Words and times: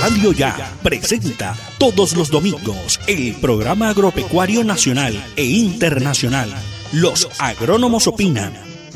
Radio 0.00 0.32
Ya 0.32 0.72
presenta 0.82 1.54
todos 1.78 2.16
los 2.16 2.30
domingos 2.30 2.98
el 3.06 3.34
programa 3.34 3.90
agropecuario 3.90 4.64
nacional 4.64 5.12
e 5.36 5.44
internacional. 5.44 6.48
Los 6.90 7.28
agrónomos 7.38 8.06
opinan 8.06 8.54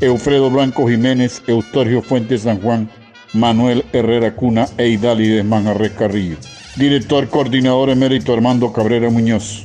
Eufredo 0.00 0.50
Blanco 0.50 0.88
Jiménez, 0.88 1.42
Eustorio 1.46 2.02
Fuentes 2.02 2.42
San 2.42 2.60
Juan, 2.60 2.90
Manuel 3.32 3.84
Herrera 3.92 4.34
Cuna 4.34 4.68
e 4.76 4.88
Idálides 4.88 5.44
Manjarres 5.44 5.92
Carrillo. 5.92 6.36
Director 6.76 7.28
Coordinador 7.28 7.90
Emérito 7.90 8.32
Armando 8.32 8.72
Cabrera 8.72 9.08
Muñoz. 9.08 9.64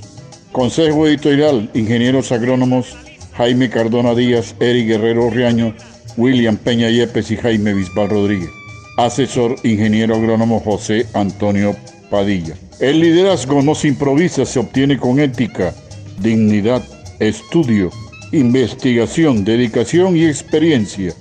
Consejo 0.51 1.07
Editorial, 1.07 1.69
Ingenieros 1.73 2.31
Agrónomos 2.31 2.95
Jaime 3.33 3.69
Cardona 3.69 4.13
Díaz, 4.13 4.55
Eric 4.59 4.87
Guerrero 4.87 5.29
Riaño, 5.29 5.73
William 6.17 6.57
Peña 6.57 6.89
Yepes 6.89 7.31
y 7.31 7.37
Jaime 7.37 7.73
Bisbal 7.73 8.09
Rodríguez. 8.09 8.49
Asesor 8.97 9.55
Ingeniero 9.63 10.15
Agrónomo 10.15 10.59
José 10.59 11.07
Antonio 11.13 11.75
Padilla. 12.09 12.55
El 12.79 12.99
liderazgo 12.99 13.61
no 13.61 13.73
se 13.73 13.87
improvisa, 13.87 14.45
se 14.45 14.59
obtiene 14.59 14.97
con 14.97 15.19
ética, 15.19 15.73
dignidad, 16.19 16.83
estudio, 17.19 17.89
investigación, 18.31 19.43
dedicación 19.43 20.15
y 20.15 20.25
experiencia. 20.25 21.13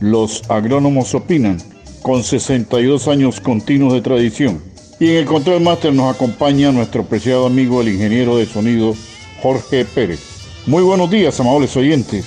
Los 0.00 0.42
agrónomos 0.50 1.14
opinan 1.14 1.58
con 2.02 2.24
62 2.24 3.08
años 3.08 3.40
continuos 3.40 3.92
de 3.92 4.00
tradición. 4.00 4.60
Y 4.98 5.10
en 5.10 5.16
el 5.16 5.24
control 5.26 5.60
máster 5.60 5.94
nos 5.94 6.14
acompaña 6.14 6.72
nuestro 6.72 7.02
apreciado 7.02 7.46
amigo 7.46 7.80
el 7.80 7.88
ingeniero 7.88 8.36
de 8.36 8.46
sonido 8.46 8.94
Jorge 9.42 9.84
Pérez. 9.84 10.20
Muy 10.66 10.82
buenos 10.82 11.10
días, 11.10 11.38
amables 11.40 11.76
oyentes. 11.76 12.26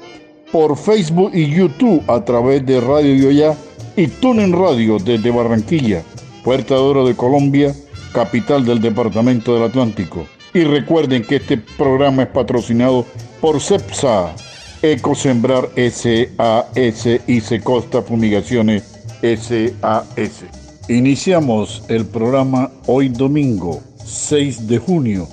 por 0.51 0.75
Facebook 0.75 1.31
y 1.33 1.49
YouTube 1.49 2.03
a 2.07 2.25
través 2.25 2.65
de 2.65 2.81
Radio 2.81 3.31
Ya 3.31 3.55
y 3.95 4.07
Tunen 4.07 4.51
Radio 4.51 4.97
desde 4.99 5.31
Barranquilla, 5.31 6.03
Puerta 6.43 6.73
de 6.73 6.81
Oro 6.81 7.07
de 7.07 7.15
Colombia, 7.15 7.73
capital 8.11 8.65
del 8.65 8.81
Departamento 8.81 9.53
del 9.53 9.63
Atlántico. 9.63 10.25
Y 10.53 10.65
recuerden 10.65 11.23
que 11.23 11.37
este 11.37 11.55
programa 11.55 12.23
es 12.23 12.29
patrocinado 12.29 13.05
por 13.39 13.61
CEPSA, 13.61 14.35
Ecosembrar 14.81 15.69
SAS 15.77 17.05
y 17.27 17.39
Secosta 17.39 18.01
Fumigaciones 18.01 18.91
SAS. 19.21 20.45
Iniciamos 20.87 21.83
el 21.89 22.07
programa 22.07 22.71
hoy 22.87 23.07
domingo 23.07 23.79
6 24.03 24.67
de 24.67 24.79
junio 24.79 25.27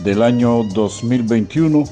del 0.00 0.22
año 0.22 0.64
2021 0.64 1.84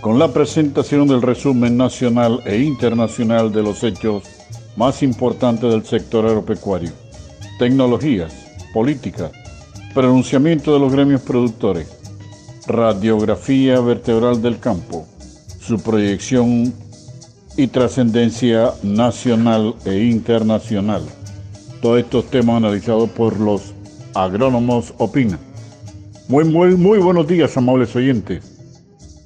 con 0.00 0.20
la 0.20 0.32
presentación 0.32 1.08
del 1.08 1.20
resumen 1.20 1.76
nacional 1.76 2.40
e 2.46 2.58
internacional 2.58 3.50
de 3.52 3.64
los 3.64 3.82
hechos 3.82 4.22
más 4.76 5.02
importantes 5.02 5.68
del 5.68 5.84
sector 5.84 6.24
agropecuario, 6.26 6.92
tecnologías, 7.58 8.32
política, 8.72 9.32
pronunciamiento 9.94 10.72
de 10.72 10.78
los 10.78 10.92
gremios 10.92 11.22
productores, 11.22 11.88
radiografía 12.68 13.80
vertebral 13.80 14.40
del 14.40 14.60
campo, 14.60 15.08
su 15.58 15.80
proyección 15.80 16.72
y 17.58 17.66
trascendencia 17.66 18.72
nacional 18.84 19.74
e 19.84 20.04
internacional. 20.04 21.02
Todos 21.82 21.98
estos 21.98 22.30
temas 22.30 22.58
analizados 22.58 23.10
por 23.10 23.38
los 23.40 23.74
agrónomos 24.14 24.94
opinan. 24.98 25.40
Muy, 26.28 26.44
muy, 26.44 26.76
muy 26.76 27.00
buenos 27.00 27.26
días, 27.26 27.56
amables 27.56 27.96
oyentes. 27.96 28.44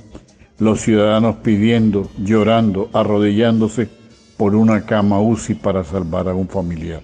los 0.60 0.82
ciudadanos 0.82 1.38
pidiendo, 1.38 2.10
llorando, 2.18 2.90
arrodillándose 2.94 3.90
por 4.38 4.56
una 4.56 4.86
cama 4.86 5.22
UCI 5.22 5.56
para 5.56 5.84
salvar 5.84 6.28
a 6.28 6.34
un 6.34 6.48
familiar. 6.48 7.04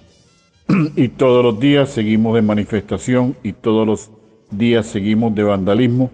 y 0.96 1.08
todos 1.08 1.44
los 1.44 1.60
días 1.60 1.90
seguimos 1.90 2.34
de 2.34 2.42
manifestación 2.42 3.36
y 3.42 3.52
todos 3.52 3.86
los 3.86 4.10
días 4.50 4.86
seguimos 4.86 5.34
de 5.34 5.42
vandalismo. 5.42 6.10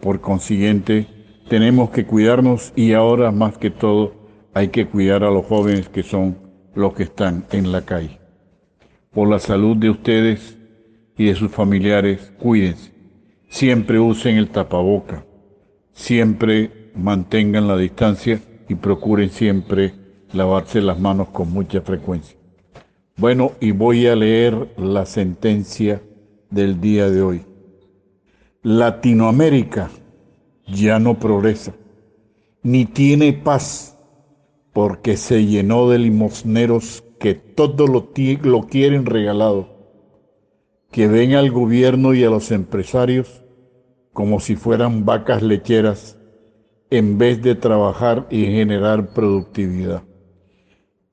Por 0.00 0.20
consiguiente, 0.20 1.06
tenemos 1.48 1.90
que 1.90 2.06
cuidarnos 2.06 2.72
y 2.76 2.92
ahora 2.92 3.30
más 3.30 3.58
que 3.58 3.70
todo 3.70 4.14
hay 4.52 4.68
que 4.68 4.86
cuidar 4.86 5.24
a 5.24 5.30
los 5.30 5.46
jóvenes 5.46 5.88
que 5.88 6.02
son 6.02 6.36
los 6.74 6.94
que 6.94 7.04
están 7.04 7.44
en 7.52 7.72
la 7.72 7.84
calle. 7.84 8.20
Por 9.12 9.28
la 9.28 9.38
salud 9.38 9.76
de 9.76 9.90
ustedes 9.90 10.58
y 11.16 11.26
de 11.26 11.34
sus 11.34 11.50
familiares, 11.50 12.32
cuídense. 12.38 12.92
Siempre 13.48 13.98
usen 13.98 14.36
el 14.36 14.50
tapaboca. 14.50 15.24
Siempre 15.92 16.83
mantengan 16.94 17.68
la 17.68 17.76
distancia 17.76 18.40
y 18.68 18.74
procuren 18.74 19.30
siempre 19.30 19.94
lavarse 20.32 20.80
las 20.80 20.98
manos 20.98 21.28
con 21.28 21.52
mucha 21.52 21.80
frecuencia. 21.80 22.36
Bueno, 23.16 23.52
y 23.60 23.70
voy 23.70 24.06
a 24.06 24.16
leer 24.16 24.74
la 24.76 25.06
sentencia 25.06 26.02
del 26.50 26.80
día 26.80 27.08
de 27.10 27.22
hoy. 27.22 27.42
Latinoamérica 28.62 29.90
ya 30.66 30.98
no 30.98 31.18
progresa, 31.18 31.74
ni 32.62 32.86
tiene 32.86 33.32
paz, 33.32 33.98
porque 34.72 35.16
se 35.16 35.44
llenó 35.44 35.88
de 35.90 35.98
limosneros 35.98 37.04
que 37.20 37.34
todo 37.34 37.86
lo, 37.86 38.10
lo 38.42 38.66
quieren 38.66 39.06
regalado, 39.06 39.68
que 40.90 41.06
ven 41.06 41.34
al 41.34 41.50
gobierno 41.50 42.14
y 42.14 42.24
a 42.24 42.30
los 42.30 42.50
empresarios 42.50 43.44
como 44.12 44.40
si 44.40 44.56
fueran 44.56 45.04
vacas 45.04 45.42
lecheras 45.42 46.16
en 46.96 47.18
vez 47.18 47.42
de 47.42 47.56
trabajar 47.56 48.26
y 48.30 48.44
generar 48.44 49.08
productividad. 49.08 50.04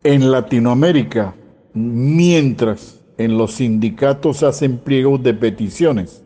En 0.03 0.31
Latinoamérica, 0.31 1.35
mientras 1.73 2.99
en 3.17 3.35
los 3.37 3.53
sindicatos 3.53 4.43
hacen 4.43 4.77
pliegos 4.77 5.23
de 5.23 5.33
peticiones, 5.33 6.23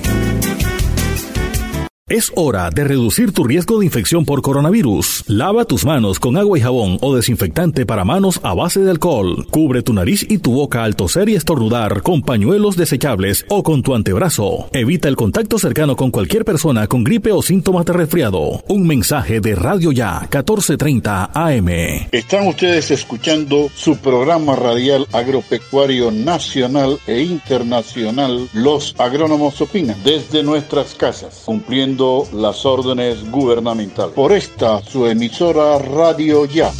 Es 2.07 2.31
hora 2.35 2.69
de 2.69 2.83
reducir 2.83 3.31
tu 3.31 3.43
riesgo 3.43 3.79
de 3.79 3.87
infección 3.87 4.25
por 4.25 4.43
coronavirus. 4.43 5.23
Lava 5.25 5.65
tus 5.65 5.85
manos 5.85 6.19
con 6.19 6.37
agua 6.37 6.55
y 6.55 6.61
jabón 6.61 6.99
o 7.01 7.15
desinfectante 7.15 7.87
para 7.87 8.05
manos 8.05 8.39
a 8.43 8.53
base 8.53 8.79
de 8.79 8.91
alcohol. 8.91 9.47
Cubre 9.49 9.81
tu 9.81 9.91
nariz 9.91 10.23
y 10.29 10.37
tu 10.37 10.51
boca 10.53 10.83
al 10.83 10.95
toser 10.95 11.29
y 11.29 11.35
estornudar 11.35 12.03
con 12.03 12.21
pañuelos 12.21 12.77
desechables 12.77 13.43
o 13.49 13.63
con 13.63 13.81
tu 13.81 13.95
antebrazo. 13.95 14.69
Evita 14.71 15.07
el 15.07 15.15
contacto 15.15 15.57
cercano 15.57 15.95
con 15.95 16.11
cualquier 16.11 16.45
persona 16.45 16.85
con 16.85 17.03
gripe 17.03 17.31
o 17.31 17.41
síntomas 17.41 17.87
de 17.87 17.93
resfriado. 17.93 18.63
Un 18.67 18.85
mensaje 18.85 19.39
de 19.39 19.55
Radio 19.55 19.91
Ya 19.91 20.19
1430 20.19 21.31
AM. 21.33 21.69
Están 22.11 22.45
ustedes 22.45 22.91
escuchando 22.91 23.67
su 23.73 23.97
programa 23.97 24.55
radial 24.55 25.07
agropecuario 25.11 26.11
nacional 26.11 26.99
e 27.07 27.23
internacional 27.23 28.47
Los 28.53 28.93
Agrónomos 28.99 29.59
Opinan 29.59 29.97
desde 30.03 30.43
nuestras 30.43 30.93
casas, 30.93 31.41
cumpliendo 31.43 31.94
las 31.97 32.65
órdenes 32.65 33.29
gubernamentales. 33.31 34.13
Por 34.13 34.33
esta, 34.33 34.81
su 34.81 35.05
emisora 35.05 35.77
Radio 35.77 36.43
Ya. 36.43 36.73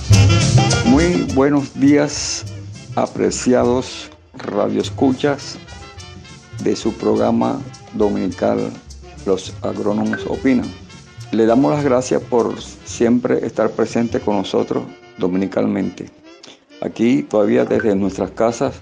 Muy 0.88 1.26
buenos 1.34 1.74
días, 1.80 2.44
apreciados 2.96 4.10
radioescuchas 4.34 5.58
de 6.64 6.76
su 6.76 6.92
programa 6.94 7.62
dominical 7.94 8.70
Los 9.26 9.54
Agrónomos 9.62 10.20
Opinan. 10.28 10.70
Le 11.32 11.46
damos 11.46 11.72
las 11.72 11.84
gracias 11.86 12.22
por 12.22 12.54
siempre 12.60 13.46
estar 13.46 13.70
presente 13.72 14.20
con 14.20 14.36
nosotros 14.36 14.84
dominicalmente. 15.18 16.10
Aquí 16.82 17.24
todavía 17.24 17.64
desde 17.64 17.96
nuestras 17.96 18.32
casas, 18.32 18.76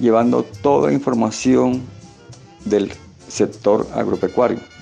llevando 0.00 0.42
toda 0.60 0.92
información 0.92 1.80
del 2.66 2.92
sector 3.26 3.86
agropecuario. 3.94 4.75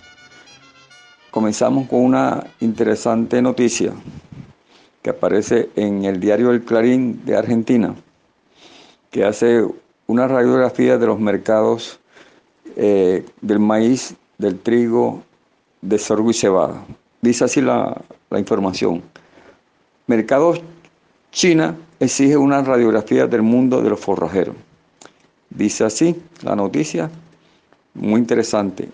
Comenzamos 1.35 1.89
con 1.89 2.05
una 2.05 2.47
interesante 2.61 3.43
noticia 3.43 3.93
que 5.03 5.11
aparece 5.11 5.69
en 5.75 6.05
el 6.05 6.21
diario 6.21 6.53
El 6.53 6.63
Clarín 6.63 7.25
de 7.25 7.37
Argentina, 7.37 7.93
que 9.11 9.25
hace 9.25 9.67
una 10.07 10.29
radiografía 10.29 10.97
de 10.97 11.07
los 11.09 11.19
mercados 11.19 11.99
eh, 12.77 13.27
del 13.41 13.59
maíz, 13.59 14.15
del 14.39 14.61
trigo, 14.61 15.25
de 15.83 15.99
sorgo 15.99 16.31
y 16.31 16.35
cebada. 16.35 16.85
Dice 17.21 17.43
así 17.43 17.61
la, 17.61 18.01
la 18.31 18.39
información. 18.39 19.03
Mercados 20.07 20.63
China 21.33 21.75
exige 21.99 22.37
una 22.37 22.63
radiografía 22.63 23.27
del 23.27 23.43
mundo 23.43 23.83
de 23.83 23.91
los 23.91 23.99
forrajeros. 23.99 24.55
Dice 25.51 25.83
así 25.83 26.15
la 26.45 26.55
noticia, 26.55 27.11
muy 27.93 28.21
interesante 28.21 28.89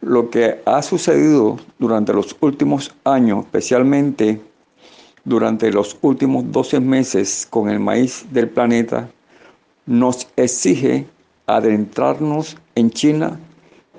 lo 0.00 0.30
que 0.30 0.60
ha 0.64 0.82
sucedido 0.82 1.58
durante 1.78 2.12
los 2.12 2.36
últimos 2.40 2.94
años, 3.04 3.44
especialmente 3.44 4.40
durante 5.24 5.70
los 5.72 5.96
últimos 6.02 6.50
12 6.50 6.80
meses 6.80 7.46
con 7.48 7.68
el 7.68 7.80
maíz 7.80 8.24
del 8.30 8.48
planeta, 8.48 9.08
nos 9.86 10.28
exige 10.36 11.06
adentrarnos 11.46 12.56
en 12.74 12.90
China 12.90 13.38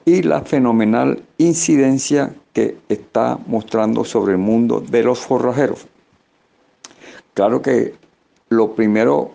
y 0.06 0.22
la 0.22 0.42
fenomenal 0.42 1.22
incidencia 1.38 2.34
que 2.54 2.78
está 2.90 3.38
mostrando 3.48 4.04
sobre 4.06 4.34
el 4.34 4.38
mundo 4.38 4.82
de 4.82 5.04
los 5.04 5.20
forrajeros. 5.20 5.86
Claro 7.34 7.62
que 7.62 7.94
lo 8.50 8.74
primero, 8.74 9.32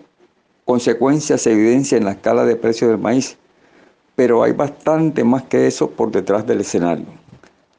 consecuencia 0.64 1.38
se 1.38 1.52
evidencia 1.52 1.96
en 1.96 2.04
la 2.04 2.12
escala 2.12 2.44
de 2.44 2.56
precio 2.56 2.88
del 2.88 2.98
maíz, 2.98 3.36
pero 4.16 4.42
hay 4.42 4.52
bastante 4.52 5.24
más 5.24 5.42
que 5.44 5.66
eso 5.66 5.90
por 5.90 6.10
detrás 6.10 6.46
del 6.46 6.60
escenario. 6.60 7.06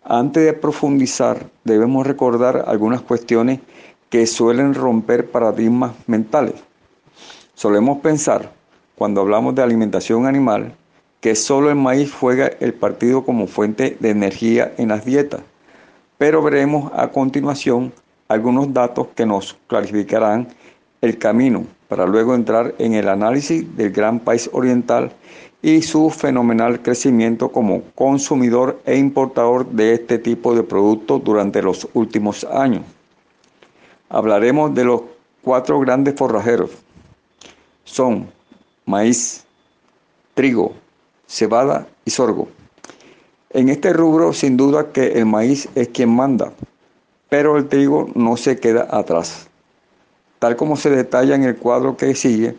Antes 0.03 0.45
de 0.45 0.53
profundizar, 0.53 1.47
debemos 1.63 2.05
recordar 2.05 2.65
algunas 2.67 3.01
cuestiones 3.01 3.59
que 4.09 4.27
suelen 4.27 4.73
romper 4.73 5.29
paradigmas 5.29 5.93
mentales. 6.07 6.55
Solemos 7.53 7.99
pensar, 7.99 8.51
cuando 8.95 9.21
hablamos 9.21 9.55
de 9.55 9.63
alimentación 9.63 10.25
animal, 10.25 10.75
que 11.21 11.35
solo 11.35 11.69
el 11.69 11.75
maíz 11.75 12.13
juega 12.13 12.51
el 12.59 12.73
partido 12.73 13.25
como 13.25 13.47
fuente 13.47 13.97
de 13.99 14.09
energía 14.11 14.73
en 14.77 14.89
las 14.89 15.05
dietas, 15.05 15.41
pero 16.17 16.41
veremos 16.41 16.91
a 16.95 17.07
continuación 17.07 17.91
algunos 18.27 18.73
datos 18.73 19.07
que 19.15 19.25
nos 19.25 19.57
clarificarán 19.67 20.47
el 21.01 21.17
camino 21.17 21.65
para 21.87 22.05
luego 22.05 22.35
entrar 22.35 22.73
en 22.77 22.93
el 22.93 23.09
análisis 23.09 23.75
del 23.75 23.91
gran 23.91 24.19
país 24.19 24.49
oriental 24.53 25.11
y 25.65 25.81
su 25.81 26.11
fenomenal 26.11 26.83
crecimiento 26.83 27.51
como 27.51 27.81
consumidor 27.95 28.79
e 28.85 28.97
importador 28.99 29.65
de 29.65 29.95
este 29.95 30.19
tipo 30.19 30.53
de 30.53 30.61
productos 30.61 31.23
durante 31.23 31.59
los 31.63 31.89
últimos 31.95 32.43
años. 32.43 32.83
Hablaremos 34.07 34.75
de 34.75 34.83
los 34.83 35.01
cuatro 35.41 35.79
grandes 35.79 36.13
forrajeros. 36.13 36.69
Son 37.83 38.27
maíz, 38.85 39.43
trigo, 40.35 40.73
cebada 41.25 41.87
y 42.05 42.11
sorgo. 42.11 42.47
En 43.49 43.69
este 43.69 43.91
rubro, 43.91 44.33
sin 44.33 44.57
duda 44.57 44.91
que 44.91 45.13
el 45.13 45.25
maíz 45.25 45.67
es 45.73 45.87
quien 45.87 46.09
manda, 46.15 46.53
pero 47.27 47.57
el 47.57 47.67
trigo 47.69 48.11
no 48.13 48.37
se 48.37 48.59
queda 48.59 48.87
atrás. 48.91 49.47
Tal 50.37 50.55
como 50.57 50.77
se 50.77 50.91
detalla 50.91 51.33
en 51.33 51.43
el 51.43 51.55
cuadro 51.55 51.97
que 51.97 52.13
sigue, 52.13 52.55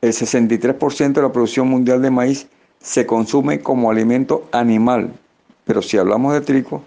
el 0.00 0.12
63% 0.12 1.12
de 1.12 1.22
la 1.22 1.32
producción 1.32 1.68
mundial 1.68 2.00
de 2.02 2.10
maíz 2.10 2.46
se 2.80 3.06
consume 3.06 3.60
como 3.60 3.90
alimento 3.90 4.48
animal, 4.52 5.12
pero 5.64 5.82
si 5.82 5.98
hablamos 5.98 6.32
de 6.32 6.40
trigo, 6.40 6.82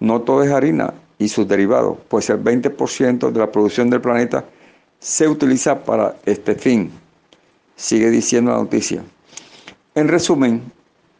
no 0.00 0.22
todo 0.22 0.42
es 0.42 0.50
harina 0.50 0.94
y 1.18 1.28
sus 1.28 1.46
derivados, 1.46 1.98
pues 2.08 2.30
el 2.30 2.42
20% 2.42 3.30
de 3.30 3.38
la 3.38 3.52
producción 3.52 3.90
del 3.90 4.00
planeta 4.00 4.44
se 4.98 5.28
utiliza 5.28 5.84
para 5.84 6.16
este 6.26 6.54
fin, 6.54 6.90
sigue 7.76 8.10
diciendo 8.10 8.50
la 8.50 8.58
noticia. 8.58 9.02
En 9.94 10.08
resumen, 10.08 10.62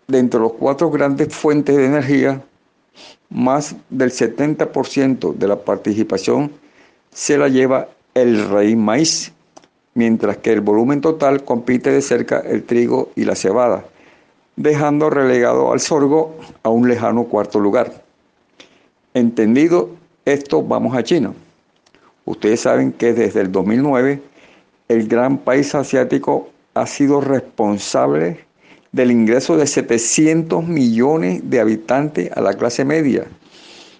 dentro 0.08 0.40
de 0.40 0.49
los 0.49 0.52
cuatro 0.54 0.90
grandes 0.90 1.34
fuentes 1.34 1.76
de 1.76 1.87
energía, 1.87 2.42
más 3.28 3.76
del 3.88 4.10
70% 4.10 5.34
de 5.34 5.49
la 5.49 5.56
participación 5.56 6.50
se 7.12 7.38
la 7.38 7.49
lleva 7.49 7.88
el 8.14 8.49
rey 8.49 8.76
maíz, 8.76 9.32
mientras 10.00 10.38
que 10.38 10.50
el 10.50 10.62
volumen 10.62 11.02
total 11.02 11.45
compite 11.45 11.90
de 11.90 12.00
cerca 12.00 12.40
el 12.40 12.62
trigo 12.62 13.11
y 13.16 13.26
la 13.26 13.35
cebada, 13.35 13.85
dejando 14.57 15.11
relegado 15.11 15.73
al 15.73 15.80
sorgo 15.80 16.38
a 16.62 16.71
un 16.71 16.88
lejano 16.88 17.25
cuarto 17.25 17.61
lugar. 17.61 18.02
Entendido 19.12 19.90
esto, 20.25 20.62
vamos 20.62 20.97
a 20.97 21.02
China. 21.02 21.35
Ustedes 22.25 22.61
saben 22.61 22.92
que 22.92 23.12
desde 23.12 23.42
el 23.42 23.52
2009 23.52 24.23
el 24.88 25.07
gran 25.07 25.37
país 25.37 25.75
asiático 25.75 26.49
ha 26.73 26.87
sido 26.87 27.21
responsable 27.21 28.47
del 28.92 29.11
ingreso 29.11 29.59
de 29.59 29.66
700 29.66 30.66
millones 30.66 31.42
de 31.50 31.61
habitantes 31.61 32.33
a 32.35 32.40
la 32.40 32.54
clase 32.54 32.87
media, 32.87 33.26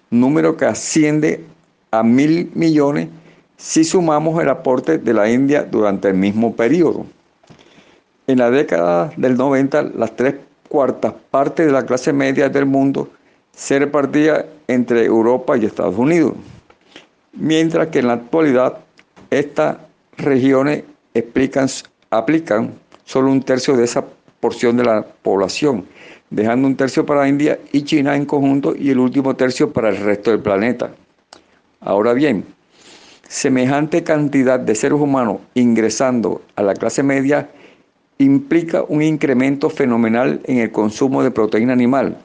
número 0.09 0.57
que 0.57 0.65
asciende 0.65 1.45
a 1.91 2.01
mil 2.01 2.49
millones 2.55 3.09
si 3.61 3.83
sumamos 3.83 4.41
el 4.41 4.49
aporte 4.49 4.97
de 4.97 5.13
la 5.13 5.29
India 5.29 5.63
durante 5.63 6.07
el 6.07 6.15
mismo 6.15 6.55
periodo. 6.55 7.05
En 8.25 8.39
la 8.39 8.49
década 8.49 9.13
del 9.15 9.37
90, 9.37 9.83
las 9.95 10.15
tres 10.15 10.35
cuartas 10.67 11.13
partes 11.29 11.67
de 11.67 11.71
la 11.71 11.85
clase 11.85 12.11
media 12.11 12.49
del 12.49 12.65
mundo 12.65 13.09
se 13.55 13.77
repartía 13.77 14.47
entre 14.67 15.05
Europa 15.05 15.57
y 15.57 15.65
Estados 15.65 15.95
Unidos, 15.95 16.33
mientras 17.33 17.89
que 17.89 17.99
en 17.99 18.07
la 18.07 18.13
actualidad 18.13 18.79
estas 19.29 19.77
regiones 20.17 20.83
aplican 22.09 22.73
solo 23.05 23.31
un 23.31 23.43
tercio 23.43 23.77
de 23.77 23.83
esa 23.83 24.03
porción 24.39 24.75
de 24.75 24.85
la 24.85 25.05
población, 25.21 25.85
dejando 26.31 26.67
un 26.67 26.75
tercio 26.75 27.05
para 27.05 27.27
India 27.27 27.59
y 27.71 27.83
China 27.83 28.15
en 28.15 28.25
conjunto 28.25 28.75
y 28.75 28.89
el 28.89 28.97
último 28.97 29.35
tercio 29.35 29.71
para 29.71 29.89
el 29.89 29.97
resto 29.97 30.31
del 30.31 30.39
planeta. 30.39 30.89
Ahora 31.79 32.13
bien, 32.13 32.43
semejante 33.31 34.03
cantidad 34.03 34.59
de 34.59 34.75
seres 34.75 34.99
humanos 34.99 35.37
ingresando 35.53 36.41
a 36.57 36.63
la 36.63 36.73
clase 36.73 37.01
media 37.01 37.49
implica 38.17 38.83
un 38.83 39.01
incremento 39.01 39.69
fenomenal 39.69 40.41
en 40.43 40.57
el 40.57 40.69
consumo 40.73 41.23
de 41.23 41.31
proteína 41.31 41.71
animal, 41.71 42.17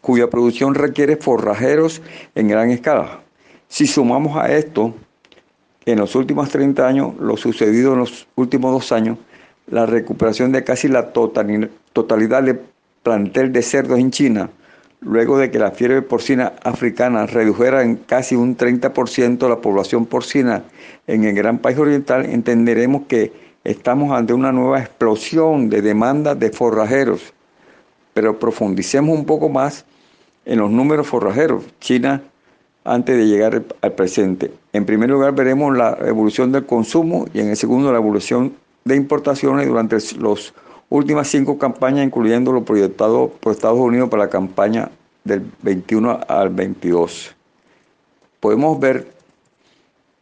cuya 0.00 0.28
producción 0.28 0.74
requiere 0.74 1.14
forrajeros 1.14 2.02
en 2.34 2.48
gran 2.48 2.70
escala. 2.72 3.20
Si 3.68 3.86
sumamos 3.86 4.36
a 4.36 4.52
esto, 4.52 4.96
en 5.86 6.00
los 6.00 6.16
últimos 6.16 6.48
30 6.48 6.88
años, 6.88 7.14
lo 7.20 7.36
sucedido 7.36 7.92
en 7.92 8.00
los 8.00 8.26
últimos 8.34 8.72
dos 8.72 8.90
años, 8.90 9.16
la 9.68 9.86
recuperación 9.86 10.50
de 10.50 10.64
casi 10.64 10.88
la 10.88 11.12
totalidad 11.12 12.42
del 12.42 12.60
plantel 13.04 13.52
de 13.52 13.62
cerdos 13.62 14.00
en 14.00 14.10
China, 14.10 14.50
luego 15.00 15.38
de 15.38 15.50
que 15.50 15.58
la 15.58 15.70
fiebre 15.70 16.02
porcina 16.02 16.52
africana 16.62 17.26
redujera 17.26 17.82
en 17.82 17.96
casi 17.96 18.36
un 18.36 18.56
30% 18.56 19.48
la 19.48 19.60
población 19.60 20.06
porcina 20.06 20.64
en 21.06 21.24
el 21.24 21.34
gran 21.34 21.58
país 21.58 21.78
oriental, 21.78 22.26
entenderemos 22.26 23.02
que 23.06 23.32
estamos 23.64 24.12
ante 24.12 24.32
una 24.32 24.52
nueva 24.52 24.80
explosión 24.80 25.68
de 25.68 25.82
demanda 25.82 26.34
de 26.34 26.50
forrajeros. 26.50 27.32
Pero 28.14 28.38
profundicemos 28.38 29.16
un 29.16 29.24
poco 29.24 29.48
más 29.48 29.84
en 30.44 30.58
los 30.58 30.70
números 30.70 31.06
forrajeros. 31.06 31.64
China 31.80 32.22
antes 32.84 33.16
de 33.16 33.26
llegar 33.26 33.62
al 33.82 33.92
presente. 33.92 34.50
En 34.72 34.86
primer 34.86 35.10
lugar 35.10 35.34
veremos 35.34 35.76
la 35.76 35.98
evolución 36.02 36.50
del 36.52 36.66
consumo 36.66 37.26
y 37.32 37.40
en 37.40 37.48
el 37.48 37.56
segundo 37.56 37.92
la 37.92 37.98
evolución 37.98 38.54
de 38.84 38.96
importaciones 38.96 39.68
durante 39.68 39.96
las 39.96 40.54
últimas 40.90 41.28
cinco 41.28 41.56
campañas, 41.56 42.04
incluyendo 42.04 42.52
lo 42.52 42.64
proyectado 42.64 43.32
por 43.40 43.52
Estados 43.52 43.78
Unidos 43.78 44.10
para 44.10 44.24
la 44.24 44.30
campaña 44.30 44.90
del 45.24 45.42
21 45.62 46.20
al 46.28 46.50
22. 46.50 47.34
Podemos 48.40 48.78
ver 48.78 49.12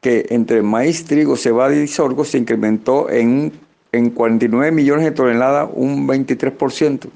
que 0.00 0.26
entre 0.30 0.62
maíz, 0.62 1.04
trigo, 1.04 1.36
cebada 1.36 1.74
y 1.74 1.88
sorgo 1.88 2.24
se 2.24 2.38
incrementó 2.38 3.10
en, 3.10 3.52
en 3.90 4.10
49 4.10 4.70
millones 4.70 5.04
de 5.06 5.10
toneladas, 5.10 5.68
un 5.72 6.06
23%. 6.06 7.08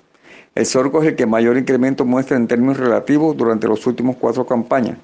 El 0.54 0.66
sorgo 0.66 1.02
es 1.02 1.08
el 1.08 1.16
que 1.16 1.26
mayor 1.26 1.56
incremento 1.56 2.04
muestra 2.04 2.36
en 2.36 2.46
términos 2.46 2.76
relativos 2.76 3.36
durante 3.36 3.68
los 3.68 3.86
últimos 3.86 4.16
cuatro 4.16 4.46
campañas, 4.46 4.98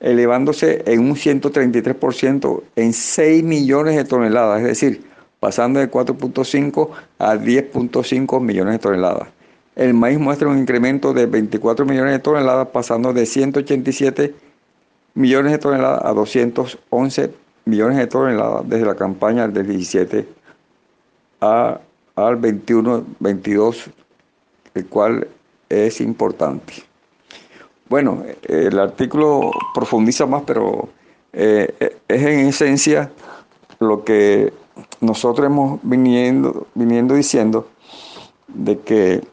elevándose 0.00 0.82
en 0.86 1.00
un 1.00 1.16
133% 1.16 2.62
en 2.76 2.92
6 2.92 3.44
millones 3.44 3.96
de 3.96 4.04
toneladas, 4.04 4.60
es 4.62 4.66
decir, 4.66 5.13
pasando 5.44 5.78
de 5.78 5.90
4.5 5.90 6.88
a 7.18 7.34
10.5 7.34 8.40
millones 8.40 8.72
de 8.72 8.78
toneladas. 8.78 9.28
El 9.76 9.92
maíz 9.92 10.18
muestra 10.18 10.48
un 10.48 10.58
incremento 10.58 11.12
de 11.12 11.26
24 11.26 11.84
millones 11.84 12.12
de 12.12 12.18
toneladas, 12.18 12.68
pasando 12.68 13.12
de 13.12 13.26
187 13.26 14.34
millones 15.12 15.52
de 15.52 15.58
toneladas 15.58 16.02
a 16.02 16.14
211 16.14 17.30
millones 17.66 17.98
de 17.98 18.06
toneladas 18.06 18.66
desde 18.66 18.86
la 18.86 18.94
campaña 18.94 19.46
del 19.46 19.66
17 19.66 20.26
al 21.40 21.80
21-22 22.16 23.90
el 24.72 24.86
cual 24.86 25.28
es 25.68 26.00
importante. 26.00 26.72
Bueno, 27.90 28.24
el 28.44 28.78
artículo 28.78 29.50
profundiza 29.74 30.24
más, 30.24 30.44
pero 30.46 30.88
eh, 31.34 31.98
es 32.08 32.22
en 32.22 32.48
esencia 32.48 33.10
lo 33.78 34.04
que 34.04 34.63
nosotros 35.00 35.46
hemos 35.46 35.80
viniendo, 35.82 36.66
viniendo 36.74 37.14
diciendo 37.14 37.68
de 38.48 38.80
que 38.80 39.26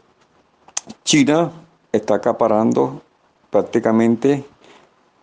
China 1.03 1.51
está 1.91 2.15
acaparando 2.15 3.01
prácticamente 3.49 4.43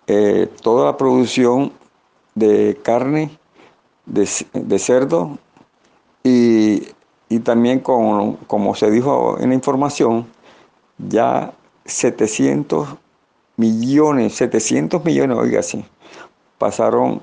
eh, 0.07 0.49
toda 0.63 0.87
la 0.87 0.97
producción 0.97 1.73
de 2.35 2.79
carne 2.83 3.39
de 4.07 4.79
cerdo 4.79 5.39
y 6.25 6.89
y 7.29 7.41
también 7.41 7.81
con, 7.81 8.35
como 8.47 8.75
se 8.75 8.91
dijo 8.91 9.37
en 9.41 9.51
la 9.51 9.55
información, 9.55 10.27
ya 10.97 11.53
700 11.85 12.89
millones, 13.57 14.35
700 14.35 15.05
millones, 15.05 15.37
oiga, 15.37 15.63
sí, 15.63 15.85
pasaron 16.57 17.21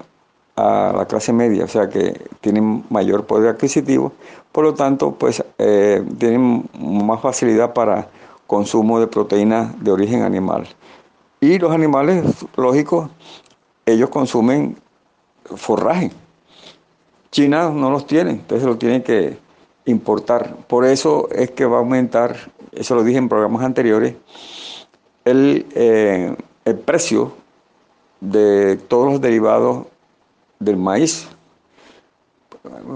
a 0.56 0.94
la 0.96 1.06
clase 1.06 1.34
media, 1.34 1.66
o 1.66 1.68
sea 1.68 1.90
que 1.90 2.22
tienen 2.42 2.86
mayor 2.90 3.26
poder 3.26 3.50
adquisitivo, 3.50 4.14
por 4.52 4.64
lo 4.64 4.74
tanto, 4.74 5.12
pues 5.12 5.44
eh, 5.58 6.02
tienen 6.18 6.64
más 6.80 7.22
facilidad 7.22 7.74
para 7.74 8.08
consumo 8.48 9.00
de 9.02 9.08
proteínas 9.08 9.84
de 9.84 9.92
origen 9.92 10.22
animal. 10.22 10.66
Y 11.42 11.60
los 11.60 11.74
animales, 11.74 12.24
lógicos, 12.56 13.10
ellos 13.86 14.10
consumen 14.10 14.78
forraje. 15.44 16.12
China 17.32 17.70
no 17.70 17.92
los 17.92 18.08
tiene, 18.08 18.32
entonces 18.32 18.66
lo 18.66 18.78
tienen 18.78 19.04
que 19.04 19.38
importar. 19.84 20.56
Por 20.68 20.86
eso 20.86 21.28
es 21.32 21.52
que 21.52 21.66
va 21.66 21.76
a 21.76 21.80
aumentar, 21.80 22.38
eso 22.72 22.96
lo 22.96 23.04
dije 23.04 23.18
en 23.18 23.28
programas 23.28 23.64
anteriores, 23.64 24.16
el, 25.26 25.66
eh, 25.76 26.34
el 26.64 26.76
precio 26.80 27.34
de 28.22 28.78
todos 28.78 29.12
los 29.12 29.22
derivados 29.22 29.88
del 30.66 30.78
maíz. 30.78 31.28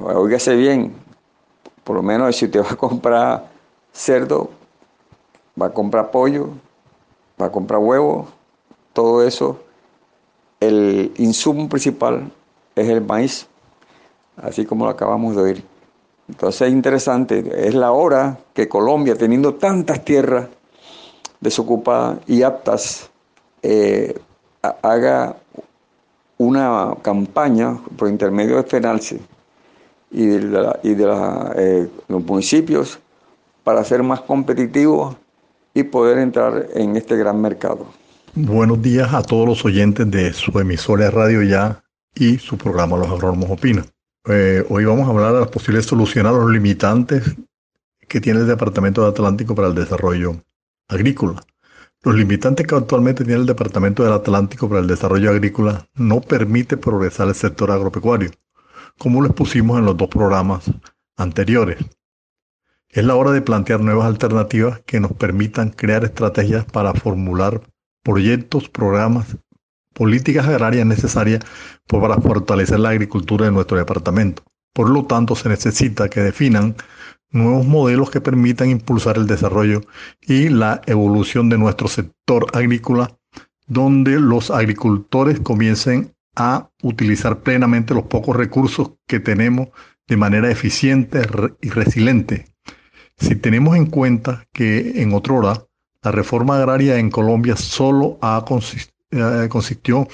Óigase 0.03 0.55
bien, 0.55 0.93
por 1.83 1.95
lo 1.95 2.01
menos 2.01 2.35
si 2.35 2.45
usted 2.45 2.63
va 2.63 2.71
a 2.71 2.75
comprar 2.75 3.47
cerdo, 3.93 4.49
va 5.59 5.67
a 5.67 5.73
comprar 5.73 6.11
pollo, 6.11 6.49
va 7.39 7.45
a 7.45 7.51
comprar 7.51 7.79
huevo, 7.79 8.27
todo 8.93 9.23
eso, 9.23 9.59
el 10.59 11.13
insumo 11.17 11.69
principal 11.69 12.31
es 12.75 12.89
el 12.89 13.01
maíz, 13.01 13.47
así 14.37 14.65
como 14.65 14.85
lo 14.85 14.91
acabamos 14.91 15.35
de 15.35 15.41
oír. 15.41 15.63
Entonces 16.27 16.67
es 16.67 16.73
interesante, 16.73 17.67
es 17.67 17.73
la 17.73 17.91
hora 17.91 18.37
que 18.53 18.67
Colombia, 18.67 19.15
teniendo 19.15 19.55
tantas 19.55 20.03
tierras 20.03 20.47
desocupadas 21.39 22.19
y 22.27 22.43
aptas, 22.43 23.09
eh, 23.61 24.19
haga 24.61 25.37
una 26.39 26.95
campaña 27.01 27.77
por 27.97 28.09
intermedio 28.09 28.55
de 28.55 28.63
FENALCE 28.63 29.19
y 30.09 30.25
de, 30.25 30.73
eh, 31.57 31.87
los 32.07 32.23
municipios 32.23 32.97
para 33.63 33.83
ser 33.83 34.01
más 34.01 34.21
competitivos 34.21 35.15
y 35.73 35.83
poder 35.83 36.17
entrar 36.17 36.67
en 36.73 36.95
este 36.95 37.15
gran 37.17 37.39
mercado. 37.39 37.85
Buenos 38.33 38.81
días 38.81 39.13
a 39.13 39.21
todos 39.21 39.47
los 39.47 39.65
oyentes 39.65 40.09
de 40.09 40.31
su 40.33 40.57
emisora 40.57 41.11
Radio 41.11 41.43
Ya 41.43 41.83
y 42.15 42.37
su 42.37 42.57
programa 42.57 42.97
Los 42.97 43.09
Agrónomos 43.09 43.51
Opinan. 43.51 43.85
Eh, 44.27 44.65
hoy 44.69 44.85
vamos 44.85 45.07
a 45.07 45.11
hablar 45.11 45.33
de 45.33 45.41
las 45.41 45.49
posibles 45.49 45.85
soluciones 45.85 46.31
a 46.31 46.35
los 46.35 46.49
limitantes 46.49 47.35
que 48.07 48.21
tiene 48.21 48.39
el 48.39 48.47
Departamento 48.47 49.03
de 49.03 49.09
Atlántico 49.09 49.55
para 49.55 49.67
el 49.67 49.75
Desarrollo 49.75 50.35
Agrícola. 50.87 51.43
Los 52.01 52.15
limitantes 52.15 52.65
que 52.65 52.75
actualmente 52.75 53.25
tiene 53.25 53.41
el 53.41 53.45
Departamento 53.45 54.03
del 54.03 54.13
Atlántico 54.13 54.69
para 54.69 54.79
el 54.79 54.87
Desarrollo 54.87 55.31
Agrícola 55.31 55.85
no 55.95 56.21
permite 56.21 56.77
progresar 56.77 57.27
el 57.27 57.35
sector 57.35 57.71
agropecuario, 57.71 58.31
como 58.97 59.19
lo 59.19 59.27
expusimos 59.27 59.77
en 59.79 59.85
los 59.85 59.97
dos 59.97 60.07
programas 60.07 60.71
anteriores. 61.17 61.77
Es 62.87 63.03
la 63.03 63.15
hora 63.15 63.31
de 63.31 63.41
plantear 63.41 63.81
nuevas 63.81 64.07
alternativas 64.07 64.79
que 64.85 65.01
nos 65.01 65.11
permitan 65.11 65.71
crear 65.71 66.05
estrategias 66.05 66.63
para 66.63 66.93
formular 66.93 67.61
proyectos, 68.01 68.69
programas 68.69 69.35
políticas 69.93 70.47
agrarias 70.47 70.85
necesarias 70.85 71.43
para 71.85 72.15
fortalecer 72.21 72.79
la 72.79 72.89
agricultura 72.89 73.45
de 73.45 73.51
nuestro 73.51 73.77
departamento. 73.77 74.41
Por 74.73 74.89
lo 74.89 75.05
tanto, 75.05 75.35
se 75.35 75.49
necesita 75.49 76.07
que 76.07 76.21
definan 76.21 76.75
nuevos 77.31 77.65
modelos 77.65 78.09
que 78.09 78.21
permitan 78.21 78.69
impulsar 78.69 79.17
el 79.17 79.27
desarrollo 79.27 79.81
y 80.21 80.49
la 80.49 80.81
evolución 80.85 81.49
de 81.49 81.57
nuestro 81.57 81.87
sector 81.87 82.47
agrícola, 82.53 83.17
donde 83.67 84.19
los 84.19 84.51
agricultores 84.51 85.39
comiencen 85.39 86.13
a 86.35 86.69
utilizar 86.81 87.39
plenamente 87.41 87.93
los 87.93 88.05
pocos 88.05 88.35
recursos 88.35 88.93
que 89.07 89.19
tenemos 89.19 89.69
de 90.07 90.17
manera 90.17 90.49
eficiente 90.49 91.21
y 91.61 91.69
resiliente. 91.69 92.45
Si 93.17 93.35
tenemos 93.35 93.75
en 93.75 93.85
cuenta 93.85 94.47
que 94.53 95.01
en 95.01 95.13
otra 95.13 95.33
hora 95.33 95.65
la 96.01 96.11
reforma 96.11 96.57
agraria 96.57 96.97
en 96.97 97.09
Colombia 97.09 97.57
solo 97.57 98.17
ha 98.21 98.43
eh, 99.11 99.47
consistió 99.49 100.07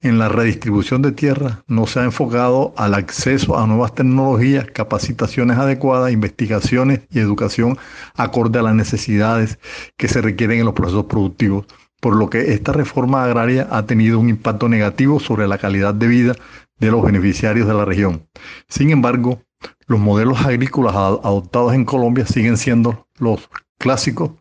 en 0.00 0.18
la 0.18 0.28
redistribución 0.28 1.02
de 1.02 1.12
tierra, 1.12 1.62
no 1.68 1.86
se 1.86 2.00
ha 2.00 2.04
enfocado 2.04 2.72
al 2.76 2.94
acceso 2.94 3.58
a 3.58 3.66
nuevas 3.66 3.94
tecnologías, 3.94 4.66
capacitaciones 4.72 5.58
adecuadas, 5.58 6.12
investigaciones 6.12 7.00
y 7.10 7.18
educación 7.18 7.78
acorde 8.14 8.58
a 8.58 8.62
las 8.62 8.74
necesidades 8.74 9.58
que 9.96 10.08
se 10.08 10.20
requieren 10.20 10.60
en 10.60 10.64
los 10.64 10.74
procesos 10.74 11.04
productivos, 11.04 11.66
por 12.00 12.16
lo 12.16 12.30
que 12.30 12.52
esta 12.52 12.72
reforma 12.72 13.24
agraria 13.24 13.68
ha 13.70 13.86
tenido 13.86 14.18
un 14.18 14.30
impacto 14.30 14.68
negativo 14.68 15.20
sobre 15.20 15.46
la 15.46 15.58
calidad 15.58 15.94
de 15.94 16.08
vida 16.08 16.34
de 16.78 16.90
los 16.90 17.04
beneficiarios 17.04 17.68
de 17.68 17.74
la 17.74 17.84
región. 17.84 18.26
Sin 18.68 18.90
embargo, 18.90 19.42
los 19.86 20.00
modelos 20.00 20.40
agrícolas 20.40 20.96
adoptados 20.96 21.74
en 21.74 21.84
Colombia 21.84 22.26
siguen 22.26 22.56
siendo 22.56 23.06
los 23.18 23.50
clásicos 23.78 24.32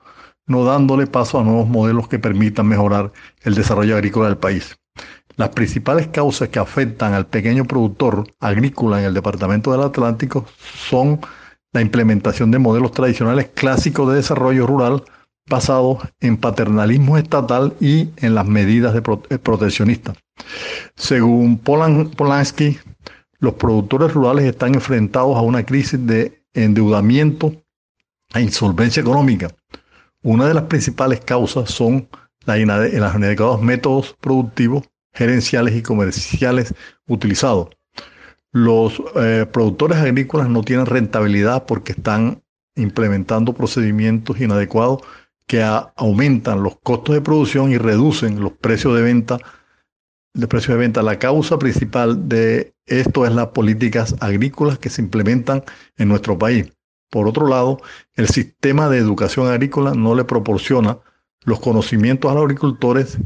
no 0.50 0.66
dándole 0.66 1.08
paso 1.08 1.40
a 1.40 1.44
nuevos 1.44 1.70
modelos 1.70 2.10
que 2.10 2.20
permitan 2.20 2.68
mejorar 2.68 3.14
el 3.44 3.56
desarrollo 3.56 3.96
agrícola 3.96 4.28
del 4.28 4.38
país. 4.38 4.78
Las 5.38 5.50
principales 5.50 6.08
causas 6.08 6.50
que 6.50 6.60
afectan 6.60 7.14
al 7.14 7.28
pequeño 7.28 7.64
productor 7.64 8.26
agrícola 8.42 9.00
en 9.00 9.06
el 9.06 9.14
Departamento 9.14 9.72
del 9.72 9.84
Atlántico 9.84 10.46
son 10.58 11.22
la 11.72 11.82
implementación 11.82 12.52
de 12.52 12.60
modelos 12.60 12.92
tradicionales 12.92 13.50
clásicos 13.54 14.10
de 14.10 14.18
desarrollo 14.18 14.68
rural 14.68 15.04
basados 15.48 16.00
en 16.20 16.38
paternalismo 16.38 17.18
estatal 17.18 17.74
y 17.80 18.10
en 18.18 18.36
las 18.36 18.46
medidas 18.48 18.94
de 18.94 19.02
proteccionistas. 19.02 20.18
Según 20.96 21.58
Polanski, 21.60 22.80
los 23.40 23.54
productores 23.54 24.14
rurales 24.14 24.46
están 24.46 24.76
enfrentados 24.76 25.38
a 25.38 25.42
una 25.42 25.66
crisis 25.66 26.06
de 26.06 26.44
endeudamiento 26.54 27.54
e 28.34 28.42
insolvencia 28.42 29.02
económica, 29.02 29.50
una 30.24 30.48
de 30.48 30.54
las 30.54 30.64
principales 30.64 31.22
causas 31.22 31.70
son 31.70 32.10
los 32.46 32.58
inadecuados 32.58 33.62
métodos 33.62 34.16
productivos, 34.20 34.90
gerenciales 35.14 35.76
y 35.76 35.82
comerciales 35.82 36.74
utilizados. 37.08 37.70
Los 38.52 39.02
eh, 39.16 39.46
productores 39.52 40.00
agrícolas 40.00 40.50
no 40.50 40.64
tienen 40.64 40.86
rentabilidad 40.86 41.66
porque 41.66 41.92
están 41.92 42.42
implementando 42.76 43.54
procedimientos 43.54 44.40
inadecuados 44.40 45.02
que 45.46 45.64
aumentan 45.96 46.64
los 46.64 46.80
costos 46.80 47.16
de 47.16 47.22
producción 47.22 47.72
y 47.72 47.78
reducen 47.78 48.40
los 48.40 48.54
precios 48.54 48.96
de 48.96 49.02
venta. 49.02 49.40
De 50.34 50.48
precio 50.48 50.76
de 50.76 50.80
venta. 50.80 51.02
La 51.02 51.18
causa 51.18 51.58
principal 51.58 52.30
de 52.30 52.76
esto 52.86 53.26
es 53.26 53.34
las 53.34 53.48
políticas 53.48 54.16
agrícolas 54.20 54.78
que 54.78 54.92
se 54.92 55.02
implementan 55.02 55.64
en 55.98 56.08
nuestro 56.08 56.38
país. 56.38 56.72
Por 57.10 57.28
otro 57.28 57.48
lado, 57.48 57.82
el 58.16 58.28
sistema 58.28 58.90
de 58.90 58.98
educación 58.98 59.48
agrícola 59.48 59.94
no 59.94 60.16
le 60.16 60.24
proporciona 60.24 61.00
los 61.44 61.60
conocimientos 61.60 62.30
a 62.30 62.36
los 62.36 62.44
agricultores 62.44 63.18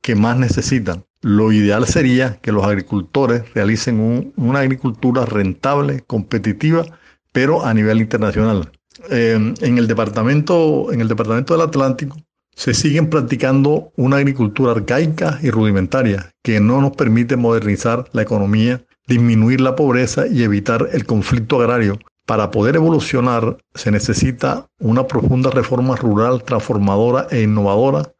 que 0.00 0.14
más 0.14 0.36
necesitan. 0.36 1.04
Lo 1.20 1.52
ideal 1.52 1.86
sería 1.86 2.38
que 2.40 2.52
los 2.52 2.64
agricultores 2.64 3.52
realicen 3.54 4.32
una 4.36 4.60
agricultura 4.60 5.24
rentable, 5.24 6.00
competitiva, 6.00 6.84
pero 7.30 7.64
a 7.64 7.72
nivel 7.72 8.00
internacional. 8.00 8.70
Eh, 9.10 9.54
en, 9.60 9.78
el 9.78 9.86
departamento, 9.86 10.92
en 10.92 11.00
el 11.00 11.08
departamento 11.08 11.54
del 11.54 11.62
Atlántico 11.62 12.16
se 12.54 12.74
siguen 12.74 13.08
practicando 13.08 13.92
una 13.96 14.16
agricultura 14.16 14.72
arcaica 14.72 15.38
y 15.42 15.50
rudimentaria 15.50 16.32
que 16.42 16.60
no 16.60 16.80
nos 16.82 16.94
permite 16.94 17.36
modernizar 17.36 18.04
la 18.12 18.22
economía, 18.22 18.84
disminuir 19.06 19.60
la 19.60 19.74
pobreza 19.74 20.26
y 20.26 20.42
evitar 20.42 20.88
el 20.92 21.06
conflicto 21.06 21.60
agrario. 21.60 21.98
Para 22.26 22.50
poder 22.50 22.76
evolucionar 22.76 23.58
se 23.74 23.90
necesita 23.90 24.68
una 24.78 25.06
profunda 25.06 25.50
reforma 25.50 25.96
rural 25.96 26.44
transformadora 26.44 27.26
e 27.30 27.42
innovadora 27.42 28.12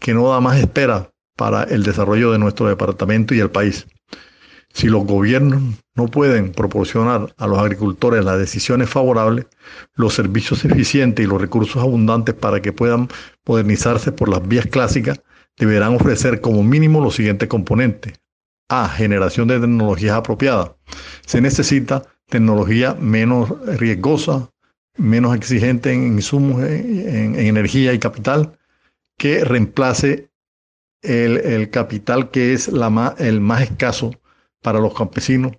que 0.00 0.14
no 0.14 0.28
da 0.28 0.40
más 0.40 0.58
espera 0.58 1.12
para 1.36 1.62
el 1.64 1.82
desarrollo 1.84 2.32
de 2.32 2.38
nuestro 2.38 2.68
departamento 2.68 3.34
y 3.34 3.40
el 3.40 3.50
país. 3.50 3.86
Si 4.72 4.88
los 4.88 5.06
gobiernos 5.06 5.62
no 5.94 6.06
pueden 6.08 6.52
proporcionar 6.52 7.34
a 7.38 7.46
los 7.46 7.58
agricultores 7.58 8.24
las 8.24 8.38
decisiones 8.38 8.90
favorables, 8.90 9.46
los 9.94 10.12
servicios 10.12 10.64
eficientes 10.64 11.24
y 11.24 11.28
los 11.28 11.40
recursos 11.40 11.82
abundantes 11.82 12.34
para 12.34 12.60
que 12.60 12.72
puedan 12.72 13.08
modernizarse 13.46 14.12
por 14.12 14.28
las 14.28 14.46
vías 14.46 14.66
clásicas, 14.66 15.22
deberán 15.56 15.94
ofrecer 15.94 16.40
como 16.40 16.62
mínimo 16.62 17.00
los 17.00 17.14
siguientes 17.14 17.48
componentes. 17.48 18.14
A. 18.68 18.88
Generación 18.88 19.48
de 19.48 19.60
tecnologías 19.60 20.16
apropiadas. 20.16 20.72
Se 21.24 21.40
necesita 21.40 22.02
tecnología 22.28 22.94
menos 22.94 23.50
riesgosa, 23.78 24.50
menos 24.96 25.36
exigente 25.36 25.92
en 25.92 26.14
insumos, 26.14 26.62
en, 26.64 27.38
energía 27.38 27.92
y 27.92 27.98
capital, 27.98 28.58
que 29.18 29.44
reemplace 29.44 30.30
el, 31.02 31.70
capital 31.70 32.30
que 32.30 32.52
es 32.52 32.68
la 32.68 33.14
el 33.18 33.40
más 33.40 33.62
escaso 33.62 34.10
para 34.62 34.80
los 34.80 34.94
campesinos 34.94 35.52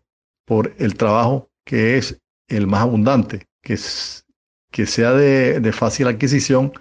por 0.45 0.73
el 0.77 0.95
trabajo 0.95 1.49
que 1.65 1.97
es 1.97 2.19
el 2.47 2.67
más 2.67 2.81
abundante, 2.81 3.47
que, 3.61 3.77
que 4.71 4.85
sea 4.85 5.11
de, 5.11 5.71
fácil 5.73 6.07
adquisición. 6.07 6.71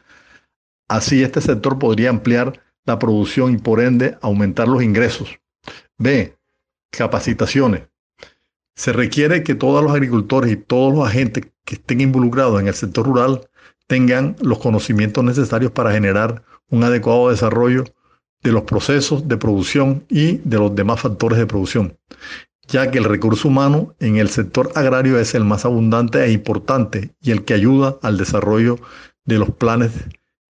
Así 0.88 1.22
este 1.22 1.40
sector 1.40 1.78
podría 1.78 2.10
ampliar 2.10 2.62
la 2.84 2.98
producción 2.98 3.54
y 3.54 3.58
por 3.58 3.80
ende 3.80 4.16
aumentar 4.22 4.68
los 4.68 4.82
ingresos. 4.82 5.40
B. 5.98 6.36
Capacitaciones. 6.90 7.88
Se 8.74 8.92
requiere 8.92 9.42
que 9.42 9.54
todos 9.54 9.82
los 9.82 9.92
agricultores 9.92 10.52
y 10.52 10.56
todos 10.56 10.94
los 10.94 11.06
agentes 11.06 11.46
que 11.64 11.76
estén 11.76 12.02
involucrados 12.02 12.60
en 12.60 12.68
el 12.68 12.74
sector 12.74 13.06
rural 13.06 13.48
tengan 13.86 14.36
los 14.40 14.58
conocimientos 14.58 15.24
necesarios 15.24 15.72
para 15.72 15.92
generar 15.92 16.44
un 16.68 16.84
adecuado 16.84 17.30
desarrollo 17.30 17.84
de 18.42 18.52
los 18.52 18.64
procesos 18.64 19.26
de 19.26 19.38
producción 19.38 20.04
y 20.08 20.36
de 20.44 20.58
los 20.58 20.74
demás 20.74 21.00
factores 21.00 21.38
de 21.38 21.46
producción, 21.46 21.98
ya 22.68 22.90
que 22.90 22.98
el 22.98 23.04
recurso 23.04 23.48
humano 23.48 23.94
en 23.98 24.16
el 24.16 24.28
sector 24.28 24.70
agrario 24.74 25.18
es 25.18 25.34
el 25.34 25.44
más 25.44 25.64
abundante 25.64 26.22
e 26.24 26.32
importante 26.32 27.14
y 27.22 27.30
el 27.30 27.44
que 27.44 27.54
ayuda 27.54 27.96
al 28.02 28.18
desarrollo 28.18 28.78
de 29.24 29.38
los 29.38 29.50
planes 29.50 29.92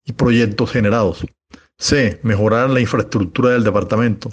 y 0.06 0.14
proyectos 0.14 0.72
generados. 0.72 1.26
C. 1.78 2.20
Mejorar 2.24 2.70
la 2.70 2.80
infraestructura 2.80 3.52
del 3.52 3.64
departamento, 3.64 4.30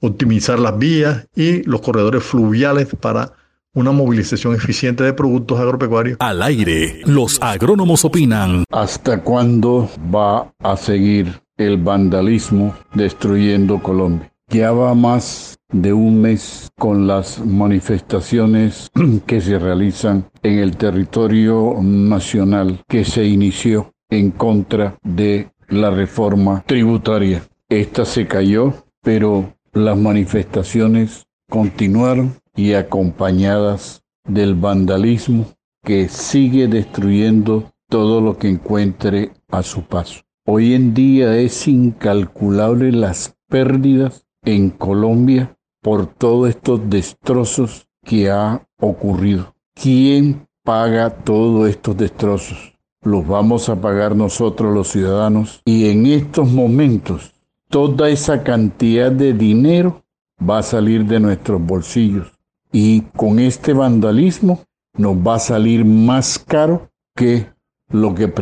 optimizar 0.00 0.58
las 0.58 0.78
vías 0.78 1.26
y 1.34 1.62
los 1.64 1.80
corredores 1.80 2.22
fluviales 2.22 2.88
para 3.00 3.32
una 3.74 3.90
movilización 3.90 4.54
eficiente 4.54 5.02
de 5.02 5.12
productos 5.12 5.58
agropecuarios. 5.58 6.18
Al 6.20 6.42
aire, 6.42 7.00
los 7.04 7.42
agrónomos 7.42 8.04
opinan. 8.04 8.64
¿Hasta 8.70 9.22
cuándo 9.22 9.90
va 10.14 10.52
a 10.60 10.76
seguir 10.76 11.44
el 11.56 11.76
vandalismo 11.78 12.74
destruyendo 12.94 13.80
Colombia. 13.80 14.30
Ya 14.48 14.72
va 14.72 14.94
más 14.94 15.58
de 15.72 15.92
un 15.92 16.20
mes 16.20 16.70
con 16.78 17.06
las 17.06 17.44
manifestaciones 17.44 18.90
que 19.26 19.40
se 19.40 19.58
realizan 19.58 20.28
en 20.42 20.58
el 20.58 20.76
territorio 20.76 21.76
nacional 21.80 22.80
que 22.88 23.04
se 23.04 23.24
inició 23.24 23.92
en 24.10 24.30
contra 24.30 24.96
de 25.02 25.50
la 25.74 25.90
reforma 25.90 26.62
tributaria. 26.66 27.42
Esta 27.68 28.04
se 28.04 28.26
cayó, 28.26 28.74
pero 29.02 29.54
las 29.72 29.96
manifestaciones 29.96 31.26
continuaron 31.48 32.34
y 32.56 32.74
acompañadas 32.74 34.02
del 34.24 34.54
vandalismo 34.54 35.46
que 35.82 36.08
sigue 36.08 36.66
destruyendo 36.66 37.72
todo 37.88 38.20
lo 38.20 38.38
que 38.38 38.48
encuentre 38.48 39.32
a 39.50 39.62
su 39.62 39.82
paso. 39.82 40.22
Hoy 40.46 40.74
en 40.74 40.94
día 40.94 41.36
es 41.36 41.68
incalculable 41.68 42.92
las 42.92 43.36
pérdidas 43.48 44.26
en 44.44 44.70
Colombia 44.70 45.56
por 45.82 46.06
todos 46.06 46.48
estos 46.48 46.88
destrozos 46.88 47.86
que 48.04 48.30
ha 48.30 48.66
ocurrido. 48.78 49.54
¿Quién 49.74 50.46
paga 50.62 51.10
todos 51.10 51.68
estos 51.68 51.96
destrozos? 51.96 52.73
Los 53.04 53.26
vamos 53.26 53.68
a 53.68 53.80
pagar 53.80 54.16
nosotros 54.16 54.72
los 54.72 54.88
ciudadanos 54.88 55.60
y 55.66 55.90
en 55.90 56.06
estos 56.06 56.50
momentos 56.50 57.34
toda 57.68 58.08
esa 58.08 58.42
cantidad 58.42 59.12
de 59.12 59.34
dinero 59.34 60.02
va 60.38 60.58
a 60.58 60.62
salir 60.62 61.04
de 61.04 61.20
nuestros 61.20 61.60
bolsillos 61.60 62.32
y 62.72 63.02
con 63.16 63.38
este 63.38 63.72
vandalismo 63.72 64.64
nos 64.96 65.16
va 65.16 65.36
a 65.36 65.40
salir 65.40 65.84
más 65.84 66.38
caro 66.38 66.90
que 67.14 67.46
lo 67.90 68.14
que, 68.14 68.32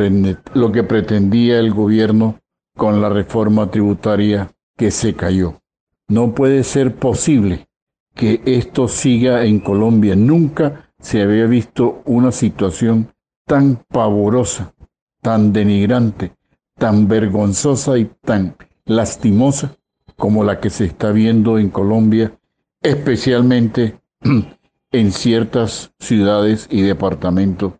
lo 0.54 0.72
que 0.72 0.82
pretendía 0.84 1.58
el 1.58 1.74
gobierno 1.74 2.38
con 2.76 3.02
la 3.02 3.08
reforma 3.08 3.70
tributaria 3.70 4.50
que 4.76 4.90
se 4.90 5.14
cayó. 5.14 5.60
No 6.08 6.34
puede 6.34 6.64
ser 6.64 6.94
posible 6.94 7.66
que 8.14 8.40
esto 8.44 8.88
siga 8.88 9.44
en 9.44 9.60
Colombia. 9.60 10.14
Nunca 10.16 10.90
se 10.98 11.22
había 11.22 11.46
visto 11.46 12.02
una 12.04 12.32
situación 12.32 13.11
tan 13.46 13.84
pavorosa, 13.88 14.74
tan 15.20 15.52
denigrante, 15.52 16.32
tan 16.76 17.08
vergonzosa 17.08 17.98
y 17.98 18.10
tan 18.22 18.56
lastimosa 18.84 19.76
como 20.16 20.44
la 20.44 20.60
que 20.60 20.70
se 20.70 20.84
está 20.84 21.10
viendo 21.10 21.58
en 21.58 21.70
Colombia, 21.70 22.38
especialmente 22.80 24.00
en 24.92 25.12
ciertas 25.12 25.92
ciudades 25.98 26.68
y 26.70 26.82
departamentos 26.82 27.74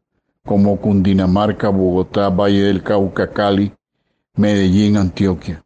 como 0.44 0.81
Cundinamarca, 0.81 1.68
Bogotá, 1.68 2.29
Valle 2.31 2.62
del 2.62 2.83
Cauca, 2.83 3.33
Cali, 3.33 3.72
Medellín, 4.35 4.96
Antioquia. 4.96 5.64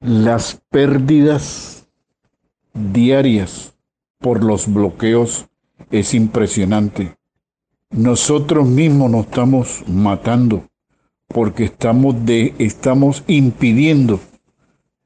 Las 0.00 0.60
pérdidas 0.70 1.86
diarias 2.72 3.74
por 4.18 4.42
los 4.42 4.72
bloqueos 4.72 5.46
es 5.90 6.14
impresionante. 6.14 7.16
Nosotros 7.96 8.66
mismos 8.66 9.08
nos 9.08 9.26
estamos 9.26 9.84
matando 9.86 10.64
porque 11.28 11.62
estamos, 11.62 12.26
de, 12.26 12.52
estamos 12.58 13.22
impidiendo 13.28 14.18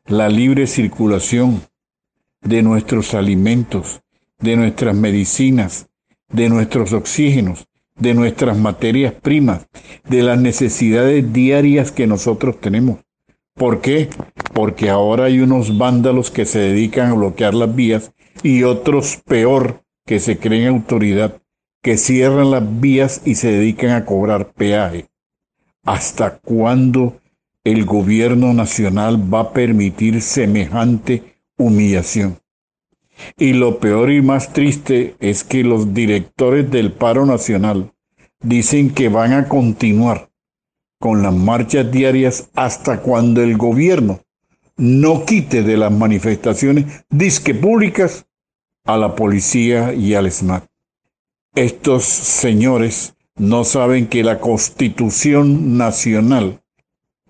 la 0.07 0.31
libre 0.31 0.67
circulación 0.67 1.61
de 2.41 2.63
nuestros 2.63 3.13
alimentos, 3.13 4.01
de 4.39 4.57
nuestras 4.57 4.97
medicinas, 4.97 5.91
de 6.33 6.49
nuestros 6.49 6.95
oxígenos, 6.95 7.67
de 7.95 8.15
nuestras 8.15 8.57
materias 8.57 9.13
primas, 9.13 9.69
de 10.09 10.23
las 10.23 10.41
necesidades 10.41 11.31
diarias 11.31 11.93
que 11.93 12.07
nosotros 12.07 12.59
tenemos. 12.59 13.01
¿Por 13.53 13.83
qué? 13.83 14.09
Porque 14.55 14.89
ahora 14.89 15.25
hay 15.25 15.41
unos 15.41 15.77
vándalos 15.77 16.31
que 16.31 16.47
se 16.47 16.61
dedican 16.61 17.11
a 17.11 17.15
bloquear 17.15 17.53
las 17.53 17.75
vías 17.75 18.13
y 18.43 18.63
otros 18.63 19.21
peor 19.27 19.83
que 20.07 20.21
se 20.21 20.39
creen 20.39 20.69
autoridad, 20.69 21.43
que 21.83 21.97
cierran 21.97 22.51
las 22.51 22.81
vías 22.81 23.23
y 23.25 23.35
se 23.35 23.53
dedican 23.53 23.91
a 23.91 24.05
cobrar 24.05 24.53
peaje. 24.53 25.07
¿Hasta 25.85 26.39
cuándo 26.39 27.21
el 27.65 27.85
gobierno 27.85 28.53
nacional 28.53 29.33
va 29.33 29.41
a 29.41 29.53
permitir 29.53 30.23
semejante 30.23 31.37
humillación? 31.57 32.39
Y 33.37 33.53
lo 33.53 33.79
peor 33.79 34.11
y 34.11 34.23
más 34.23 34.53
triste 34.53 35.17
es 35.19 35.45
que 35.45 35.65
los 35.65 35.95
directores 35.95 36.71
del 36.71 36.93
paro 36.93 37.27
nacional 37.27 37.93
dicen 38.41 38.91
que 38.91 39.09
van 39.09 39.33
a 39.33 39.49
continuar 39.49 40.31
con 41.01 41.23
las 41.23 41.35
marchas 41.35 41.91
diarias 41.91 42.49
hasta 42.55 43.01
cuando 43.01 43.43
el 43.43 43.57
gobierno 43.57 44.21
no 44.77 45.25
quite 45.25 45.63
de 45.63 45.77
las 45.77 45.93
manifestaciones 45.93 47.05
disque 47.11 47.55
públicas 47.55 48.27
a 48.85 48.97
la 48.97 49.15
policía 49.15 49.93
y 49.93 50.15
al 50.15 50.31
SMAT. 50.31 50.68
Estos 51.55 52.05
señores 52.05 53.15
no 53.37 53.65
saben 53.65 54.07
que 54.07 54.23
la 54.23 54.41
Constitución 54.41 55.77
Nacional 55.77 56.61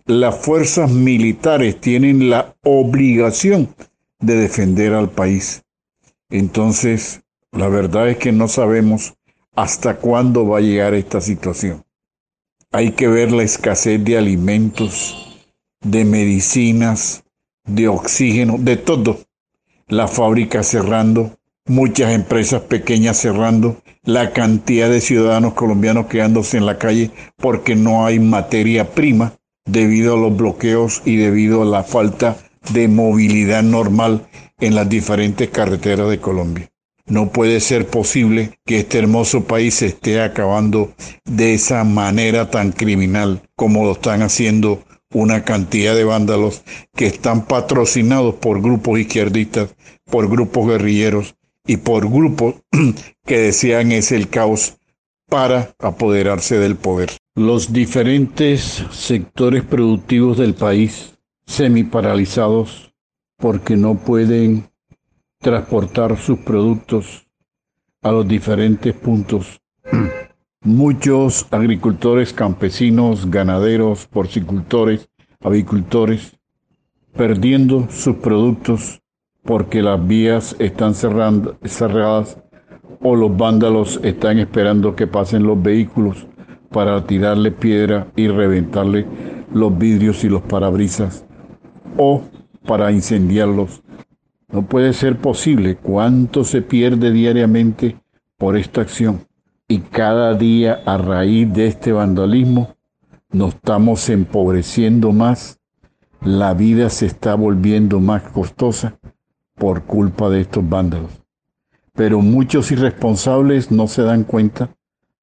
las 0.09 0.39
fuerzas 0.39 0.91
militares 0.91 1.83
tienen 1.83 2.31
la 2.31 2.57
obligación 2.65 3.75
de 4.19 4.37
defender 4.37 4.95
al 4.95 5.11
país. 5.11 5.63
Entonces, 6.31 7.21
la 7.53 7.69
verdad 7.69 8.09
es 8.09 8.17
que 8.17 8.33
no 8.33 8.49
sabemos 8.49 9.13
hasta 9.55 9.99
cuándo 9.99 10.49
va 10.49 10.59
a 10.59 10.63
llegar 10.63 10.95
esta 10.95 11.21
situación. 11.21 11.85
Hay 12.73 12.93
que 12.93 13.07
ver 13.07 13.33
la 13.33 13.43
escasez 13.43 14.03
de 14.03 14.17
alimentos, 14.17 15.43
de 15.83 16.07
medicinas, 16.07 17.23
de 17.67 17.89
oxígeno, 17.89 18.57
de 18.59 18.79
todo. 18.79 19.21
La 19.89 20.09
fábrica 20.09 20.63
cerrando, 20.63 21.37
muchas 21.67 22.13
empresas 22.13 22.63
pequeñas 22.63 23.19
cerrando, 23.19 23.83
la 24.09 24.33
cantidad 24.33 24.89
de 24.89 25.03
ciudadanos 25.03 25.53
colombianos 25.53 26.07
quedándose 26.07 26.57
en 26.57 26.65
la 26.65 26.79
calle 26.79 27.11
porque 27.37 27.77
no 27.77 28.07
hay 28.07 28.19
materia 28.19 28.93
prima 28.93 29.35
debido 29.67 30.15
a 30.15 30.17
los 30.17 30.35
bloqueos 30.35 31.03
y 31.05 31.17
debido 31.17 31.61
a 31.61 31.67
la 31.67 31.85
falta 31.85 32.39
de 32.73 32.89
movilidad 32.89 33.63
normal 33.63 34.27
en 34.61 34.75
las 34.75 34.89
diferentes 34.89 35.51
carreteras 35.51 36.09
de 36.09 36.21
Colombia. 36.21 36.71
No 37.05 37.29
puede 37.29 37.61
ser 37.61 37.87
posible 37.87 38.59
que 38.65 38.79
este 38.79 38.97
hermoso 38.97 39.45
país 39.45 39.75
se 39.75 39.89
esté 39.89 40.23
acabando 40.23 40.95
de 41.27 41.53
esa 41.53 41.85
manera 41.85 42.51
tan 42.51 42.73
criminal 42.73 43.43
como 43.57 43.85
lo 43.85 43.93
están 43.93 44.23
haciendo 44.23 44.85
una 45.13 45.45
cantidad 45.45 45.95
de 45.95 46.05
vándalos 46.05 46.63
que 46.97 47.07
están 47.07 47.45
patrocinados 47.45 48.37
por 48.37 48.63
grupos 48.63 49.01
izquierdistas, 49.01 49.75
por 50.07 50.31
grupos 50.31 50.67
guerrilleros 50.67 51.35
y 51.69 51.77
por 51.77 52.11
grupos 52.11 52.57
que 53.25 53.39
desean 53.39 53.93
ese 53.93 54.17
el 54.17 54.29
caos 54.29 54.79
para 55.29 55.75
apoderarse 55.79 56.59
del 56.59 56.75
poder. 56.77 57.11
Los 57.37 57.73
diferentes 57.73 58.85
sectores 58.91 59.63
productivos 59.63 60.39
del 60.39 60.55
país 60.55 61.15
semi-paralizados 61.47 62.93
porque 63.37 63.77
no 63.77 63.97
pueden 63.97 64.71
transportar 65.39 66.19
sus 66.19 66.39
productos 66.41 67.27
a 68.03 68.11
los 68.11 68.27
diferentes 68.27 68.95
puntos. 68.95 69.61
Muchos 70.63 71.47
agricultores, 71.51 72.33
campesinos, 72.33 73.31
ganaderos, 73.31 74.07
porcicultores, 74.07 75.09
avicultores, 75.41 76.33
perdiendo 77.15 77.89
sus 77.91 78.17
productos 78.17 79.03
porque 79.49 79.81
las 79.81 80.07
vías 80.07 80.55
están 80.59 80.93
cerradas 80.95 82.39
o 83.01 83.17
los 83.17 83.35
vándalos 83.35 83.99
están 84.03 84.39
esperando 84.39 84.95
que 84.95 85.07
pasen 85.07 85.45
los 85.45 85.63
vehículos 85.63 86.27
para 86.71 87.07
tirarle 87.07 87.51
piedra 87.51 88.09
y 88.15 88.29
reventarle 88.29 89.07
los 89.51 89.79
vidrios 89.79 90.23
y 90.23 90.29
los 90.29 90.43
parabrisas 90.43 91.25
o 91.97 92.25
para 92.67 92.93
incendiarlos. 92.93 93.83
No 94.53 94.67
puede 94.67 94.93
ser 94.93 95.17
posible. 95.17 95.77
Cuánto 95.77 96.45
se 96.45 96.61
pierde 96.61 97.11
diariamente 97.11 97.97
por 98.37 98.55
esta 98.55 98.83
acción. 98.83 99.23
Y 99.67 99.79
cada 99.79 100.35
día 100.35 100.83
a 100.85 100.99
raíz 100.99 101.51
de 101.55 101.69
este 101.69 101.93
vandalismo 101.93 102.77
nos 103.31 103.55
estamos 103.55 104.11
empobreciendo 104.11 105.11
más, 105.13 105.59
la 106.21 106.53
vida 106.53 106.91
se 106.91 107.07
está 107.07 107.35
volviendo 107.35 107.99
más 107.99 108.25
costosa 108.25 108.99
por 109.59 109.83
culpa 109.83 110.31
de 110.31 110.43
estos 110.43 110.69
vándalos. 110.69 111.11
Pero 111.95 112.21
muchos 112.21 112.71
irresponsables 112.71 113.71
no 113.71 113.89
se 113.89 114.03
dan 114.03 114.25
cuenta 114.25 114.71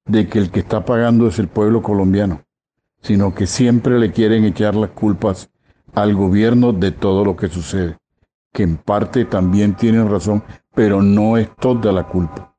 de 0.04 0.28
que 0.28 0.38
el 0.38 0.50
que 0.50 0.60
está 0.60 0.84
pagando 0.84 1.26
es 1.26 1.38
el 1.38 1.48
pueblo 1.48 1.82
colombiano, 1.82 2.42
sino 3.02 3.34
que 3.34 3.46
siempre 3.46 3.98
le 3.98 4.12
quieren 4.12 4.44
echar 4.44 4.74
las 4.74 4.90
culpas 4.90 5.50
al 5.94 6.14
gobierno 6.14 6.72
de 6.72 6.92
todo 6.92 7.24
lo 7.24 7.36
que 7.36 7.48
sucede 7.48 7.96
que 8.56 8.62
en 8.62 8.78
parte 8.78 9.26
también 9.26 9.76
tienen 9.76 10.08
razón, 10.10 10.42
pero 10.74 11.02
no 11.02 11.36
es 11.36 11.54
toda 11.56 11.92
la 11.92 12.08
culpa. 12.08 12.56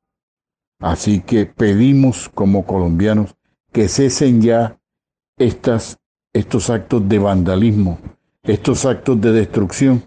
Así 0.80 1.22
que 1.22 1.48
pedimos 1.48 2.30
como 2.30 2.68
colombianos 2.68 3.36
que 3.72 3.88
cesen 3.88 4.40
ya 4.40 4.80
estas, 5.40 5.98
estos 6.34 6.70
actos 6.70 7.10
de 7.10 7.18
vandalismo, 7.18 7.98
estos 8.44 8.86
actos 8.86 9.20
de 9.20 9.32
destrucción 9.32 10.04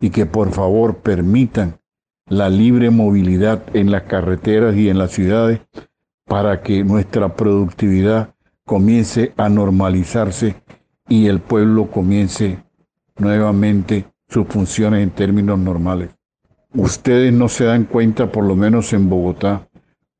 y 0.00 0.10
que 0.10 0.26
por 0.26 0.50
favor 0.50 0.98
permitan 0.98 1.78
la 2.26 2.48
libre 2.48 2.90
movilidad 2.90 3.62
en 3.74 3.90
las 3.90 4.04
carreteras 4.04 4.76
y 4.76 4.88
en 4.88 4.98
las 4.98 5.12
ciudades 5.12 5.60
para 6.24 6.62
que 6.62 6.84
nuestra 6.84 7.34
productividad 7.36 8.34
comience 8.64 9.32
a 9.36 9.48
normalizarse 9.48 10.54
y 11.08 11.26
el 11.26 11.40
pueblo 11.40 11.90
comience 11.90 12.62
nuevamente 13.18 14.06
sus 14.28 14.46
funciones 14.46 15.02
en 15.02 15.10
términos 15.10 15.58
normales. 15.58 16.10
Ustedes 16.72 17.32
no 17.32 17.48
se 17.48 17.64
dan 17.64 17.84
cuenta, 17.84 18.30
por 18.30 18.44
lo 18.44 18.54
menos 18.54 18.92
en 18.92 19.10
Bogotá, 19.10 19.68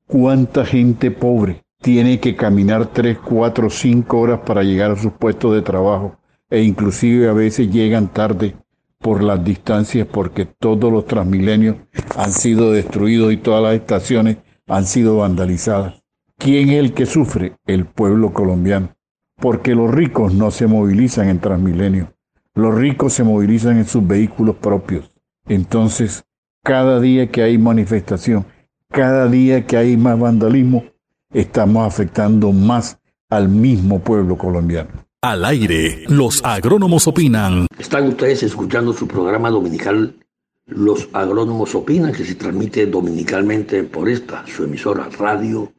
cuánta 0.06 0.66
gente 0.66 1.12
pobre 1.12 1.62
tiene 1.80 2.18
que 2.18 2.34
caminar 2.34 2.86
3, 2.86 3.18
4, 3.18 3.70
5 3.70 4.18
horas 4.18 4.40
para 4.40 4.64
llegar 4.64 4.90
a 4.90 4.96
sus 4.96 5.12
puestos 5.12 5.54
de 5.54 5.62
trabajo 5.62 6.16
e 6.50 6.62
inclusive 6.62 7.28
a 7.28 7.32
veces 7.32 7.70
llegan 7.70 8.08
tarde 8.08 8.56
por 9.00 9.22
las 9.22 9.42
distancias 9.42 10.06
porque 10.06 10.44
todos 10.44 10.92
los 10.92 11.06
transmilenios 11.06 11.76
han 12.16 12.32
sido 12.32 12.70
destruidos 12.70 13.32
y 13.32 13.38
todas 13.38 13.62
las 13.62 13.74
estaciones 13.74 14.36
han 14.68 14.84
sido 14.84 15.16
vandalizadas. 15.16 16.02
¿Quién 16.38 16.68
es 16.68 16.76
el 16.76 16.92
que 16.92 17.06
sufre? 17.06 17.56
El 17.66 17.86
pueblo 17.86 18.32
colombiano. 18.32 18.94
Porque 19.36 19.74
los 19.74 19.90
ricos 19.90 20.34
no 20.34 20.50
se 20.50 20.66
movilizan 20.66 21.28
en 21.28 21.40
transmilenio. 21.40 22.12
Los 22.54 22.74
ricos 22.74 23.14
se 23.14 23.24
movilizan 23.24 23.78
en 23.78 23.86
sus 23.86 24.06
vehículos 24.06 24.56
propios. 24.56 25.10
Entonces, 25.48 26.24
cada 26.62 27.00
día 27.00 27.30
que 27.30 27.42
hay 27.42 27.56
manifestación, 27.56 28.44
cada 28.88 29.28
día 29.28 29.66
que 29.66 29.78
hay 29.78 29.96
más 29.96 30.18
vandalismo, 30.18 30.84
estamos 31.32 31.86
afectando 31.86 32.52
más 32.52 32.98
al 33.30 33.48
mismo 33.48 34.00
pueblo 34.00 34.36
colombiano. 34.36 34.90
Al 35.22 35.44
aire, 35.44 36.04
los 36.08 36.42
agrónomos 36.42 37.06
opinan. 37.06 37.66
Están 37.78 38.08
ustedes 38.08 38.42
escuchando 38.42 38.94
su 38.94 39.06
programa 39.06 39.50
dominical 39.50 40.16
Los 40.64 41.10
agrónomos 41.12 41.74
opinan, 41.74 42.12
que 42.12 42.24
se 42.24 42.36
transmite 42.36 42.86
dominicalmente 42.86 43.84
por 43.84 44.08
esta, 44.08 44.46
su 44.46 44.64
emisora 44.64 45.10
Radio 45.18 45.74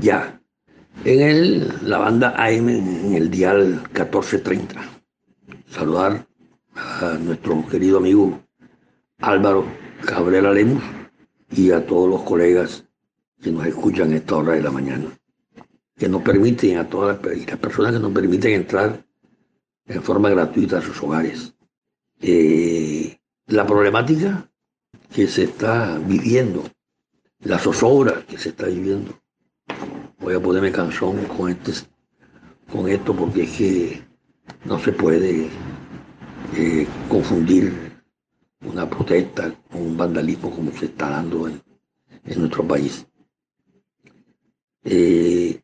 Ya. 0.00 0.40
En 1.04 1.20
el, 1.20 1.88
la 1.88 1.98
banda 1.98 2.34
AM 2.36 2.68
en 2.68 3.14
el 3.14 3.30
dial 3.30 3.82
1430 3.92 4.80
saludar 5.70 6.26
a 6.74 7.16
nuestro 7.20 7.64
querido 7.68 7.98
amigo 7.98 8.40
Álvaro 9.18 9.66
Cabrera 10.04 10.52
Lemus 10.52 10.82
y 11.52 11.70
a 11.70 11.86
todos 11.86 12.08
los 12.10 12.22
colegas 12.22 12.84
que 13.40 13.52
nos 13.52 13.66
escuchan 13.66 14.12
a 14.12 14.16
esta 14.16 14.36
hora 14.36 14.54
de 14.54 14.62
la 14.62 14.70
mañana, 14.72 15.06
que 15.96 16.08
nos 16.08 16.22
permiten, 16.22 16.78
a 16.78 16.88
todas 16.88 17.20
las, 17.22 17.58
personas 17.58 17.92
que 17.92 17.98
nos 18.00 18.12
permiten 18.12 18.52
entrar 18.52 19.04
en 19.86 20.02
forma 20.02 20.30
gratuita 20.30 20.78
a 20.78 20.82
sus 20.82 21.00
hogares. 21.02 21.54
Eh, 22.20 23.18
la 23.46 23.66
problemática 23.66 24.50
que 25.12 25.26
se 25.28 25.44
está 25.44 25.98
viviendo, 25.98 26.64
la 27.40 27.58
zozobra 27.58 28.24
que 28.26 28.38
se 28.38 28.50
está 28.50 28.66
viviendo. 28.66 29.20
Voy 30.18 30.34
a 30.34 30.40
ponerme 30.40 30.72
canción 30.72 31.24
con, 31.26 31.50
este, 31.50 31.72
con 32.72 32.88
esto 32.88 33.14
porque 33.14 33.42
es 33.42 33.50
que 33.52 34.02
no 34.64 34.78
se 34.78 34.92
puede 34.92 35.48
eh, 36.56 36.86
confundir 37.08 37.94
una 38.64 38.88
protesta 38.88 39.54
con 39.70 39.82
un 39.82 39.96
vandalismo 39.96 40.50
como 40.50 40.72
se 40.72 40.86
está 40.86 41.10
dando 41.10 41.48
en, 41.48 41.62
nuestro 42.36 42.66
país. 42.66 43.06
Eh, 44.84 45.60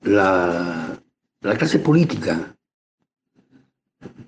la, 0.00 1.00
la 1.40 1.56
clase 1.56 1.78
política 1.78 2.56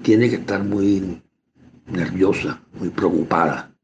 tiene 0.03 0.29
que 0.29 0.37
estar 0.37 0.65
muy 0.65 1.23
nerviosa, 1.87 2.63
muy 2.73 2.91
preocupada, 2.91 3.75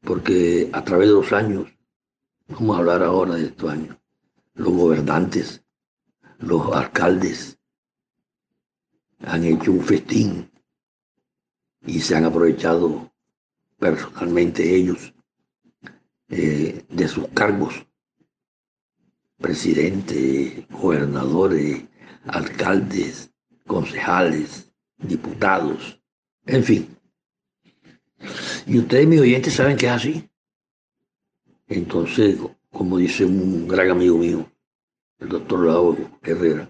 porque 0.00 0.70
a 0.72 0.84
través 0.84 1.08
de 1.08 1.14
los 1.14 1.32
años, 1.32 1.68
vamos 2.48 2.76
a 2.76 2.78
hablar 2.80 3.02
ahora 3.02 3.34
de 3.34 3.46
estos 3.46 3.70
años, 3.70 3.96
los 4.54 4.72
gobernantes, 4.72 5.62
los 6.38 6.74
alcaldes, 6.74 7.58
han 9.20 9.44
hecho 9.44 9.72
un 9.72 9.82
festín 9.82 10.50
y 11.86 12.00
se 12.00 12.16
han 12.16 12.24
aprovechado 12.24 13.12
personalmente 13.78 14.74
ellos 14.74 15.14
eh, 16.28 16.84
de 16.88 17.08
sus 17.08 17.28
cargos, 17.28 17.86
presidentes, 19.38 20.68
gobernadores, 20.68 21.84
alcaldes, 22.26 23.30
concejales, 23.66 24.72
diputados, 24.98 26.00
en 26.46 26.64
fin. 26.64 26.96
Y 28.66 28.78
ustedes, 28.78 29.06
mis 29.06 29.20
oyentes, 29.20 29.54
saben 29.54 29.76
que 29.76 29.86
es 29.86 29.92
así. 29.92 30.30
Entonces, 31.68 32.38
como 32.70 32.98
dice 32.98 33.24
un 33.24 33.66
gran 33.68 33.90
amigo 33.90 34.18
mío, 34.18 34.50
el 35.18 35.28
doctor 35.28 35.66
Lauro 35.66 36.18
Herrera, 36.22 36.68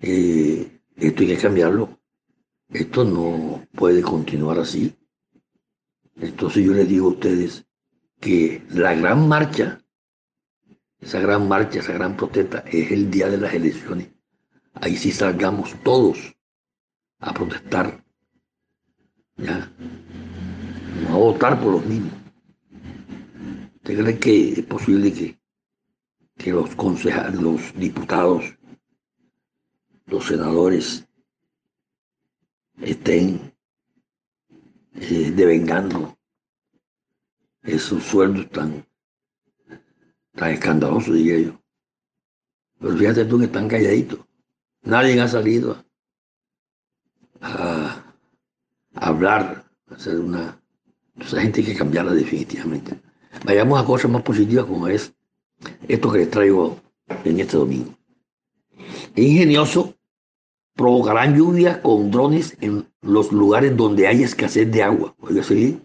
eh, 0.00 0.80
esto 0.96 1.22
hay 1.22 1.28
que 1.28 1.36
cambiarlo. 1.38 1.98
Esto 2.68 3.04
no 3.04 3.66
puede 3.72 4.02
continuar 4.02 4.58
así. 4.58 4.94
Entonces 6.16 6.64
yo 6.64 6.72
les 6.72 6.88
digo 6.88 7.06
a 7.06 7.12
ustedes 7.12 7.66
que 8.20 8.62
la 8.70 8.94
gran 8.94 9.28
marcha, 9.28 9.80
esa 11.04 11.20
gran 11.20 11.46
marcha, 11.46 11.80
esa 11.80 11.92
gran 11.92 12.16
protesta 12.16 12.64
es 12.66 12.90
el 12.90 13.10
día 13.10 13.28
de 13.28 13.36
las 13.36 13.52
elecciones. 13.52 14.08
Ahí 14.72 14.96
sí 14.96 15.12
salgamos 15.12 15.74
todos 15.82 16.34
a 17.18 17.34
protestar. 17.34 18.02
¿ya? 19.36 19.70
A 21.10 21.14
votar 21.14 21.60
por 21.60 21.72
los 21.72 21.86
niños. 21.86 22.14
¿Usted 23.76 24.02
cree 24.02 24.18
que 24.18 24.52
es 24.54 24.62
posible 24.64 25.12
que, 25.12 25.38
que 26.38 26.52
los 26.52 26.74
concejales, 26.74 27.38
los 27.38 27.74
diputados, 27.74 28.56
los 30.06 30.24
senadores 30.26 31.06
estén 32.80 33.54
eh, 34.94 35.32
devengando 35.36 36.16
esos 37.62 38.02
sueldos 38.04 38.48
tan, 38.50 38.86
tan 40.34 40.52
escandalosos, 40.52 41.14
diría 41.14 41.38
yo. 41.38 41.60
Pero 42.80 42.96
fíjate 42.96 43.24
tú 43.24 43.38
que 43.38 43.44
están 43.44 43.68
calladitos. 43.68 44.20
Nadie 44.82 45.20
ha 45.20 45.28
salido 45.28 45.82
a, 47.40 48.04
hablar, 48.94 49.64
a 49.90 49.94
hacer 49.94 50.18
una... 50.18 50.60
Esa 51.18 51.40
gente 51.40 51.60
hay 51.60 51.66
que 51.66 51.76
cambiarla 51.76 52.12
definitivamente. 52.12 53.00
Vayamos 53.44 53.80
a 53.80 53.86
cosas 53.86 54.10
más 54.10 54.22
positivas 54.22 54.66
como 54.66 54.88
es 54.88 55.14
esto 55.88 56.10
que 56.10 56.18
les 56.18 56.30
traigo 56.30 56.78
en 57.24 57.40
este 57.40 57.56
domingo. 57.56 57.94
Ingenioso 59.14 59.94
provocarán 60.74 61.36
lluvia 61.36 61.80
con 61.80 62.10
drones 62.10 62.56
en 62.60 62.86
los 63.02 63.30
lugares 63.32 63.76
donde 63.76 64.08
hay 64.08 64.24
escasez 64.24 64.70
de 64.70 64.82
agua. 64.82 65.14
Oiga, 65.20 65.42
¿sí? 65.44 65.80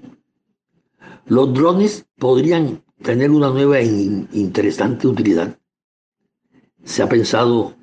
Los 1.27 1.53
drones 1.53 2.05
podrían 2.17 2.83
tener 3.01 3.31
una 3.31 3.49
nueva 3.49 3.79
e 3.79 3.85
interesante 3.85 5.07
utilidad. 5.07 5.57
Se 6.83 7.01
ha 7.01 7.09
pensado 7.09 7.75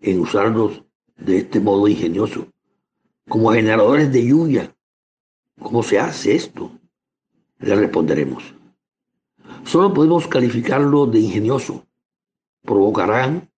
en 0.00 0.20
usarlos 0.20 0.82
de 1.16 1.38
este 1.38 1.60
modo 1.60 1.88
ingenioso, 1.88 2.48
como 3.28 3.52
generadores 3.52 4.12
de 4.12 4.26
lluvia. 4.26 4.76
¿Cómo 5.60 5.82
se 5.82 5.98
hace 5.98 6.34
esto? 6.34 6.70
Le 7.58 7.74
responderemos. 7.74 8.54
Solo 9.64 9.94
podemos 9.94 10.26
calificarlo 10.26 11.06
de 11.06 11.20
ingenioso. 11.20 11.86
Provocarán 12.62 13.50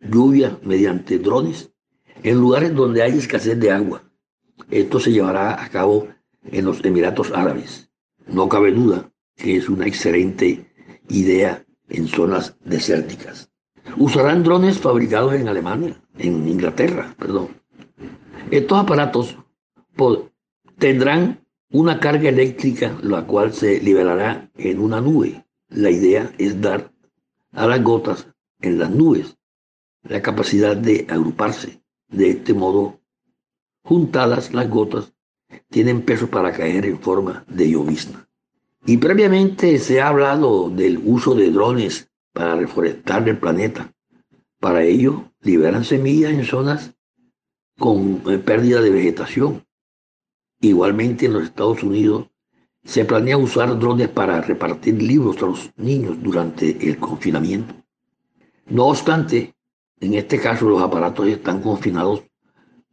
lluvia 0.00 0.58
mediante 0.62 1.18
drones 1.18 1.70
en 2.22 2.38
lugares 2.40 2.74
donde 2.74 3.02
hay 3.02 3.18
escasez 3.18 3.58
de 3.60 3.70
agua. 3.70 4.02
Esto 4.70 4.98
se 4.98 5.12
llevará 5.12 5.62
a 5.62 5.68
cabo 5.68 6.08
en 6.44 6.64
los 6.64 6.84
Emiratos 6.84 7.30
Árabes. 7.32 7.90
No 8.26 8.48
cabe 8.48 8.72
duda 8.72 9.10
que 9.36 9.56
es 9.56 9.68
una 9.68 9.86
excelente 9.86 10.70
idea 11.08 11.64
en 11.88 12.08
zonas 12.08 12.56
desérticas. 12.64 13.50
Usarán 13.96 14.42
drones 14.42 14.78
fabricados 14.78 15.34
en 15.34 15.48
Alemania, 15.48 16.00
en 16.18 16.48
Inglaterra, 16.48 17.14
perdón. 17.18 17.48
Estos 18.50 18.78
aparatos 18.78 19.36
tendrán 20.78 21.44
una 21.70 22.00
carga 22.00 22.28
eléctrica, 22.28 22.96
la 23.02 23.26
cual 23.26 23.52
se 23.52 23.80
liberará 23.80 24.50
en 24.56 24.80
una 24.80 25.00
nube. 25.00 25.44
La 25.68 25.90
idea 25.90 26.32
es 26.38 26.60
dar 26.60 26.92
a 27.52 27.66
las 27.66 27.82
gotas 27.82 28.28
en 28.60 28.78
las 28.78 28.90
nubes 28.90 29.36
la 30.04 30.20
capacidad 30.20 30.76
de 30.76 31.06
agruparse 31.08 31.82
de 32.08 32.30
este 32.30 32.54
modo, 32.54 33.00
juntadas 33.82 34.52
las 34.52 34.68
gotas 34.68 35.14
tienen 35.70 36.02
peso 36.02 36.28
para 36.28 36.52
caer 36.52 36.84
en 36.86 36.98
forma 37.00 37.44
de 37.48 37.70
llovizna. 37.70 38.28
Y 38.86 38.98
previamente 38.98 39.78
se 39.78 40.02
ha 40.02 40.08
hablado 40.08 40.68
del 40.68 41.00
uso 41.02 41.34
de 41.34 41.50
drones 41.50 42.10
para 42.34 42.54
reforestar 42.54 43.26
el 43.26 43.38
planeta. 43.38 43.94
Para 44.60 44.82
ello, 44.82 45.32
liberan 45.40 45.84
semillas 45.84 46.32
en 46.32 46.44
zonas 46.44 46.94
con 47.78 48.22
eh, 48.26 48.38
pérdida 48.38 48.82
de 48.82 48.90
vegetación. 48.90 49.64
Igualmente 50.60 51.26
en 51.26 51.32
los 51.32 51.44
Estados 51.44 51.82
Unidos 51.82 52.28
se 52.84 53.06
planea 53.06 53.38
usar 53.38 53.78
drones 53.78 54.08
para 54.08 54.42
repartir 54.42 55.02
libros 55.02 55.38
a 55.38 55.46
los 55.46 55.70
niños 55.76 56.22
durante 56.22 56.86
el 56.86 56.98
confinamiento. 56.98 57.74
No 58.66 58.86
obstante, 58.86 59.54
en 60.00 60.14
este 60.14 60.38
caso, 60.38 60.68
los 60.68 60.82
aparatos 60.82 61.26
están 61.28 61.62
confinados 61.62 62.24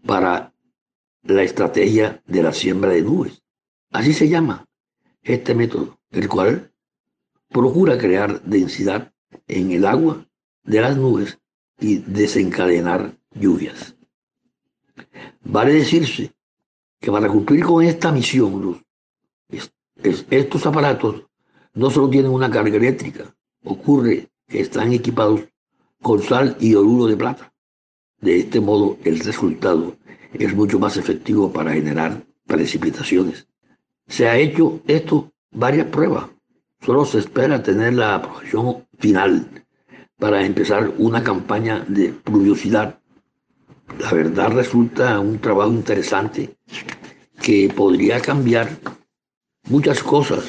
para 0.06 0.54
la 1.24 1.44
estrategia 1.44 2.24
de 2.26 2.44
la 2.44 2.54
siembra 2.54 2.92
de 2.92 3.02
nubes. 3.02 3.44
Así 3.92 4.14
se 4.14 4.30
llama 4.30 4.66
este 5.24 5.54
método, 5.54 6.00
el 6.12 6.28
cual 6.28 6.72
procura 7.50 7.98
crear 7.98 8.42
densidad 8.44 9.14
en 9.48 9.72
el 9.72 9.86
agua 9.86 10.26
de 10.64 10.82
las 10.82 10.98
nubes 10.98 11.38
y 11.80 11.98
desencadenar 11.98 13.18
lluvias. 13.34 13.96
Vale 15.44 15.74
decirse 15.74 16.34
que 17.00 17.12
para 17.12 17.28
cumplir 17.28 17.64
con 17.66 17.84
esta 17.84 18.12
misión, 18.12 18.84
estos 20.30 20.66
aparatos 20.66 21.24
no 21.74 21.90
solo 21.90 22.10
tienen 22.10 22.32
una 22.32 22.50
carga 22.50 22.78
eléctrica, 22.78 23.36
ocurre 23.64 24.30
que 24.48 24.62
están 24.62 24.92
equipados 24.94 25.42
con 26.02 26.22
sal 26.22 26.58
y 26.60 26.76
oruro 26.76 27.08
de 27.08 27.18
plata. 27.18 27.54
De 28.20 28.40
este 28.40 28.60
modo, 28.60 28.98
el 29.04 29.20
resultado 29.20 29.96
es 30.34 30.54
mucho 30.56 30.80
más 30.80 30.98
efectivo 30.98 31.52
para 31.52 31.74
generar 31.74 32.24
precipitaciones. 32.46 33.48
Se 34.12 34.28
ha 34.28 34.38
hecho 34.38 34.82
esto 34.88 35.32
varias 35.52 35.88
pruebas. 35.88 36.26
Solo 36.86 37.06
se 37.06 37.20
espera 37.20 37.64
tener 37.64 37.94
la 37.94 38.16
aprobación 38.16 38.86
final 39.00 39.64
para 40.20 40.46
empezar 40.46 40.92
una 40.98 41.24
campaña 41.24 41.86
de 41.88 42.10
pluviosidad. 42.10 43.00
La 44.00 44.12
verdad 44.12 44.52
resulta 44.52 45.18
un 45.18 45.40
trabajo 45.40 45.72
interesante 45.72 46.58
que 47.42 47.72
podría 47.74 48.20
cambiar 48.20 48.78
muchas 49.70 50.04
cosas 50.04 50.44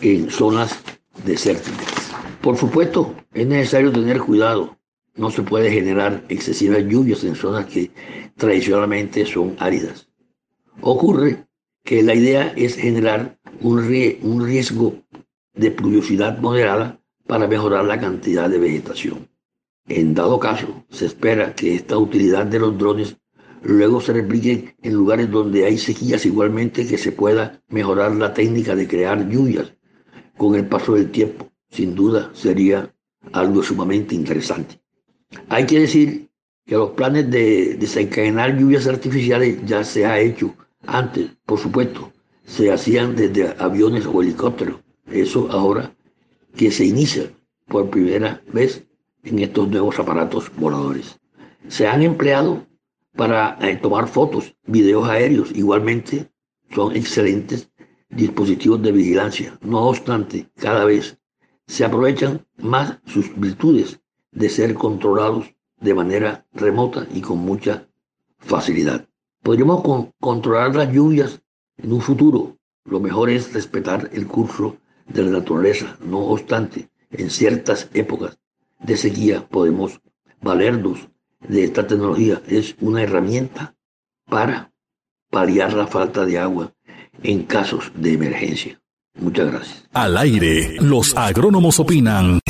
en 0.00 0.28
zonas 0.28 0.80
desérticas. 1.24 2.10
Por 2.42 2.56
supuesto, 2.56 3.14
es 3.34 3.46
necesario 3.46 3.92
tener 3.92 4.18
cuidado. 4.18 4.76
No 5.14 5.30
se 5.30 5.42
puede 5.42 5.70
generar 5.70 6.24
excesivas 6.28 6.82
lluvias 6.82 7.22
en 7.22 7.36
zonas 7.36 7.66
que 7.66 7.92
tradicionalmente 8.36 9.24
son 9.26 9.54
áridas. 9.60 10.08
Ocurre 10.80 11.47
que 11.88 12.02
la 12.02 12.14
idea 12.14 12.52
es 12.54 12.76
generar 12.76 13.38
un, 13.62 13.88
riesgo 13.88 15.02
de 15.54 15.70
pluviosidad 15.70 16.36
moderada 16.38 17.00
para 17.26 17.48
mejorar 17.48 17.86
la 17.86 17.98
cantidad 17.98 18.50
de 18.50 18.58
vegetación. 18.58 19.26
En 19.88 20.12
dado 20.12 20.38
caso, 20.38 20.84
se 20.90 21.06
espera 21.06 21.54
que 21.54 21.74
esta 21.74 21.96
utilidad 21.96 22.44
de 22.44 22.58
los 22.58 22.76
drones 22.76 23.16
luego 23.62 24.02
se 24.02 24.12
replique 24.12 24.76
en 24.82 24.92
lugares 24.92 25.30
donde 25.30 25.64
hay 25.64 25.78
sequías 25.78 26.26
igualmente 26.26 26.86
que 26.86 26.98
se 26.98 27.10
pueda 27.10 27.62
mejorar 27.68 28.14
la 28.16 28.34
técnica 28.34 28.76
de 28.76 28.86
crear 28.86 29.26
lluvias 29.26 29.72
con 30.36 30.56
el 30.56 30.66
paso 30.66 30.92
del 30.92 31.10
tiempo 31.10 31.50
sin 31.70 31.94
duda 31.94 32.30
sería 32.34 32.94
algo 33.32 33.62
sumamente 33.62 34.14
interesante. 34.14 34.78
Hay 35.48 35.64
que 35.64 35.80
decir 35.80 36.28
que 36.66 36.74
los 36.74 36.90
planes 36.90 37.30
de 37.30 37.76
desencadenar 37.80 38.58
lluvias 38.58 38.86
artificiales 38.86 39.64
ya 39.64 39.82
se 39.84 40.04
ha 40.04 40.20
hecho 40.20 40.54
antes, 40.88 41.30
por 41.44 41.58
supuesto, 41.58 42.12
se 42.44 42.72
hacían 42.72 43.14
desde 43.14 43.54
aviones 43.58 44.06
o 44.06 44.22
helicópteros. 44.22 44.80
Eso 45.06 45.48
ahora 45.50 45.94
que 46.56 46.70
se 46.70 46.86
inicia 46.86 47.30
por 47.66 47.90
primera 47.90 48.42
vez 48.52 48.84
en 49.22 49.38
estos 49.40 49.68
nuevos 49.68 49.98
aparatos 49.98 50.50
voladores. 50.56 51.18
Se 51.68 51.86
han 51.86 52.02
empleado 52.02 52.66
para 53.14 53.58
eh, 53.60 53.76
tomar 53.76 54.08
fotos, 54.08 54.56
videos 54.66 55.08
aéreos, 55.08 55.50
igualmente 55.54 56.30
son 56.70 56.96
excelentes 56.96 57.70
dispositivos 58.08 58.82
de 58.82 58.92
vigilancia. 58.92 59.58
No 59.60 59.88
obstante, 59.88 60.48
cada 60.56 60.84
vez 60.84 61.18
se 61.66 61.84
aprovechan 61.84 62.46
más 62.56 62.98
sus 63.06 63.38
virtudes 63.38 64.00
de 64.32 64.48
ser 64.48 64.74
controlados 64.74 65.54
de 65.80 65.94
manera 65.94 66.46
remota 66.52 67.06
y 67.14 67.20
con 67.20 67.38
mucha 67.38 67.88
facilidad. 68.38 69.07
Podríamos 69.48 70.10
controlar 70.20 70.76
las 70.76 70.92
lluvias 70.92 71.40
en 71.78 71.94
un 71.94 72.02
futuro. 72.02 72.58
Lo 72.84 73.00
mejor 73.00 73.30
es 73.30 73.54
respetar 73.54 74.10
el 74.12 74.26
curso 74.26 74.76
de 75.06 75.22
la 75.22 75.30
naturaleza. 75.30 75.96
No 76.04 76.18
obstante, 76.18 76.90
en 77.10 77.30
ciertas 77.30 77.88
épocas 77.94 78.38
de 78.78 78.98
sequía 78.98 79.48
podemos 79.48 80.02
valernos 80.42 81.08
de 81.48 81.64
esta 81.64 81.86
tecnología. 81.86 82.42
Es 82.46 82.76
una 82.82 83.02
herramienta 83.02 83.74
para 84.28 84.70
paliar 85.30 85.72
la 85.72 85.86
falta 85.86 86.26
de 86.26 86.38
agua 86.38 86.74
en 87.22 87.44
casos 87.44 87.90
de 87.94 88.12
emergencia. 88.12 88.78
Muchas 89.14 89.50
gracias. 89.50 89.88
Al 89.94 90.18
aire, 90.18 90.76
los 90.78 91.16
agrónomos 91.16 91.80
opinan. 91.80 92.40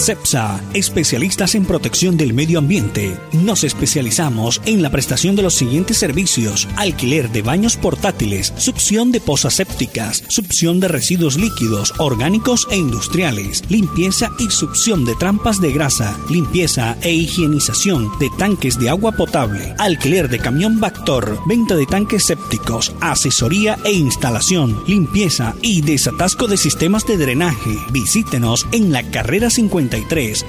CEPSA, 0.00 0.60
especialistas 0.72 1.54
en 1.54 1.66
protección 1.66 2.16
del 2.16 2.32
medio 2.32 2.58
ambiente. 2.58 3.16
Nos 3.32 3.64
especializamos 3.64 4.62
en 4.64 4.80
la 4.82 4.90
prestación 4.90 5.36
de 5.36 5.42
los 5.42 5.54
siguientes 5.54 5.98
servicios: 5.98 6.66
alquiler 6.76 7.30
de 7.30 7.42
baños 7.42 7.76
portátiles, 7.76 8.52
succión 8.56 9.12
de 9.12 9.20
pozas 9.20 9.54
sépticas, 9.54 10.24
succión 10.28 10.80
de 10.80 10.88
residuos 10.88 11.36
líquidos, 11.36 11.92
orgánicos 11.98 12.66
e 12.70 12.76
industriales, 12.76 13.62
limpieza 13.68 14.30
y 14.38 14.50
succión 14.50 15.04
de 15.04 15.14
trampas 15.16 15.60
de 15.60 15.72
grasa, 15.72 16.18
limpieza 16.30 16.96
e 17.02 17.12
higienización 17.12 18.10
de 18.18 18.30
tanques 18.38 18.78
de 18.78 18.88
agua 18.88 19.12
potable, 19.12 19.74
alquiler 19.78 20.28
de 20.28 20.38
camión 20.38 20.80
Bactor, 20.80 21.38
venta 21.46 21.76
de 21.76 21.86
tanques 21.86 22.24
sépticos, 22.24 22.92
asesoría 23.00 23.78
e 23.84 23.92
instalación, 23.92 24.82
limpieza 24.86 25.54
y 25.60 25.82
desatasco 25.82 26.46
de 26.46 26.56
sistemas 26.56 27.06
de 27.06 27.18
drenaje. 27.18 27.76
Visítenos 27.92 28.66
en 28.72 28.92
la 28.92 29.02
carrera 29.10 29.50
50 29.50 29.89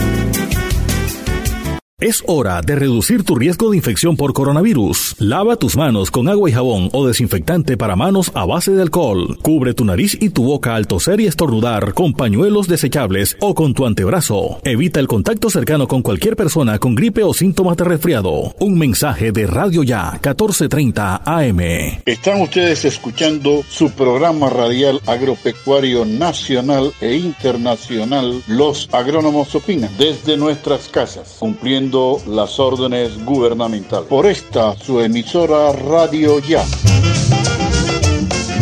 Es 1.99 2.23
hora 2.27 2.61
de 2.61 2.75
reducir 2.75 3.23
tu 3.23 3.33
riesgo 3.33 3.71
de 3.71 3.77
infección 3.77 4.17
por 4.17 4.31
coronavirus. 4.31 5.15
Lava 5.17 5.55
tus 5.55 5.75
manos 5.75 6.11
con 6.11 6.29
agua 6.29 6.47
y 6.47 6.53
jabón 6.53 6.91
o 6.93 7.07
desinfectante 7.07 7.75
para 7.75 7.95
manos 7.95 8.31
a 8.35 8.45
base 8.45 8.71
de 8.71 8.83
alcohol. 8.83 9.39
Cubre 9.41 9.73
tu 9.73 9.83
nariz 9.83 10.15
y 10.21 10.29
tu 10.29 10.43
boca 10.43 10.75
al 10.75 10.85
toser 10.85 11.19
y 11.21 11.25
estornudar 11.25 11.95
con 11.95 12.13
pañuelos 12.13 12.67
desechables 12.67 13.35
o 13.41 13.55
con 13.55 13.73
tu 13.73 13.87
antebrazo. 13.87 14.59
Evita 14.63 14.99
el 14.99 15.07
contacto 15.07 15.49
cercano 15.49 15.87
con 15.87 16.03
cualquier 16.03 16.35
persona 16.35 16.77
con 16.77 16.93
gripe 16.93 17.23
o 17.23 17.33
síntomas 17.33 17.77
de 17.77 17.85
resfriado. 17.85 18.53
Un 18.59 18.77
mensaje 18.77 19.31
de 19.31 19.47
Radio 19.47 19.81
Ya 19.81 20.11
1430 20.11 21.23
AM. 21.25 21.59
Están 22.05 22.41
ustedes 22.41 22.85
escuchando 22.85 23.63
su 23.67 23.89
programa 23.89 24.51
radial 24.51 25.01
agropecuario 25.07 26.05
nacional 26.05 26.93
e 27.01 27.15
internacional 27.15 28.43
Los 28.45 28.87
Agrónomos 28.91 29.55
Opinan 29.55 29.89
desde 29.97 30.37
nuestras 30.37 30.89
casas, 30.89 31.37
cumpliendo 31.39 31.86
las 32.27 32.59
órdenes 32.59 33.23
gubernamentales. 33.23 34.07
Por 34.07 34.25
esta, 34.25 34.75
su 34.77 34.99
emisora 34.99 35.71
Radio 35.71 36.39
Ya. 36.39 36.65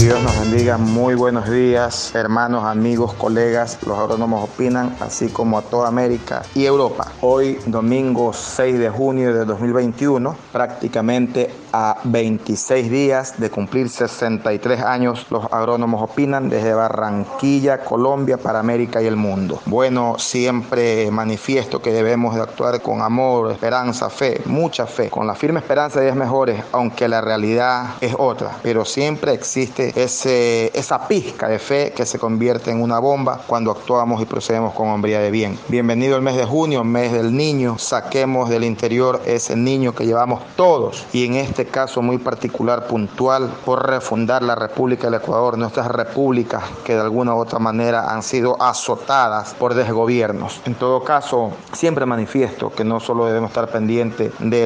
Dios 0.06 0.22
nos 0.22 0.40
bendiga, 0.40 0.78
muy 0.78 1.16
buenos 1.16 1.50
días, 1.50 2.14
hermanos, 2.14 2.64
amigos, 2.64 3.16
colegas, 3.16 3.80
los 3.88 3.98
agrónomos 3.98 4.48
opinan, 4.48 4.96
así 5.00 5.30
como 5.30 5.58
a 5.58 5.64
toda 5.64 5.88
América 5.88 6.44
y 6.54 6.64
Europa. 6.64 7.12
Hoy, 7.22 7.58
domingo 7.66 8.32
6 8.32 8.78
de 8.78 8.92
junio 8.92 9.34
de 9.34 9.46
2021, 9.46 10.36
prácticamente 10.52 11.50
a 11.74 11.98
26 12.04 12.92
días 12.92 13.40
de 13.40 13.50
cumplir 13.50 13.90
63 13.90 14.82
años, 14.82 15.26
los 15.32 15.52
agrónomos 15.52 16.04
opinan 16.04 16.50
desde 16.50 16.76
Barranquilla, 16.76 17.80
Colombia, 17.80 18.38
para 18.38 18.60
América 18.60 19.02
y 19.02 19.08
el 19.08 19.16
mundo. 19.16 19.60
Bueno, 19.66 20.18
siempre 20.20 21.10
manifiesto 21.10 21.82
que 21.82 21.92
debemos 21.92 22.36
de 22.36 22.42
actuar 22.42 22.80
con 22.82 23.02
amor, 23.02 23.52
esperanza, 23.52 24.12
fe, 24.12 24.40
mucha 24.46 24.86
fe, 24.86 25.10
con 25.10 25.26
la 25.26 25.34
firme 25.34 25.62
esperanza 25.62 26.00
de 26.00 26.06
días 26.06 26.16
mejores, 26.16 26.64
aunque 26.72 27.08
la 27.08 27.22
realidad 27.22 27.96
es 28.02 28.16
otra, 28.18 28.52
pero 28.62 28.86
siempre 28.86 29.34
existe 29.34 29.95
esa 29.96 31.08
pizca 31.08 31.48
de 31.48 31.58
fe 31.58 31.94
que 31.96 32.06
se 32.06 32.20
convierte 32.20 32.70
en 32.70 32.82
una 32.82 33.00
bomba 33.00 33.42
cuando 33.48 33.72
actuamos 33.72 34.22
y 34.22 34.26
procedemos 34.26 34.74
con 34.74 34.90
hombría 34.90 35.20
de 35.20 35.32
bien. 35.32 35.58
Bienvenido 35.70 36.18
el 36.18 36.22
mes 36.22 36.36
de 36.36 36.46
junio, 36.46 36.84
mes 36.84 37.14
del 37.14 37.36
niño, 37.36 37.78
saquemos 37.78 38.50
del 38.50 38.66
interior 38.66 39.22
ese 39.26 39.56
niño 39.56 39.96
que 39.96 40.06
llevamos 40.06 40.42
todos 40.58 41.06
y 41.14 41.26
en 41.26 41.36
este 41.36 41.66
caso 41.66 42.02
muy 42.02 42.18
particular, 42.18 42.88
puntual, 42.88 43.50
por 43.64 43.88
refundar 43.88 44.44
la 44.44 44.56
República 44.56 45.08
del 45.10 45.22
Ecuador, 45.22 45.58
nuestras 45.58 45.88
repúblicas 45.88 46.64
que 46.84 46.96
de 46.96 47.02
alguna 47.02 47.34
u 47.34 47.40
otra 47.40 47.60
manera 47.60 48.12
han 48.12 48.22
sido 48.22 48.62
azotadas 48.62 49.54
por 49.54 49.76
desgobiernos. 49.76 50.60
En 50.66 50.76
todo 50.76 51.04
caso, 51.04 51.52
siempre 51.72 52.06
manifiesto 52.06 52.70
que 52.70 52.84
no 52.84 53.00
solo 53.00 53.26
debemos 53.26 53.52
estar 53.52 53.70
pendientes 53.70 54.34
de 54.40 54.66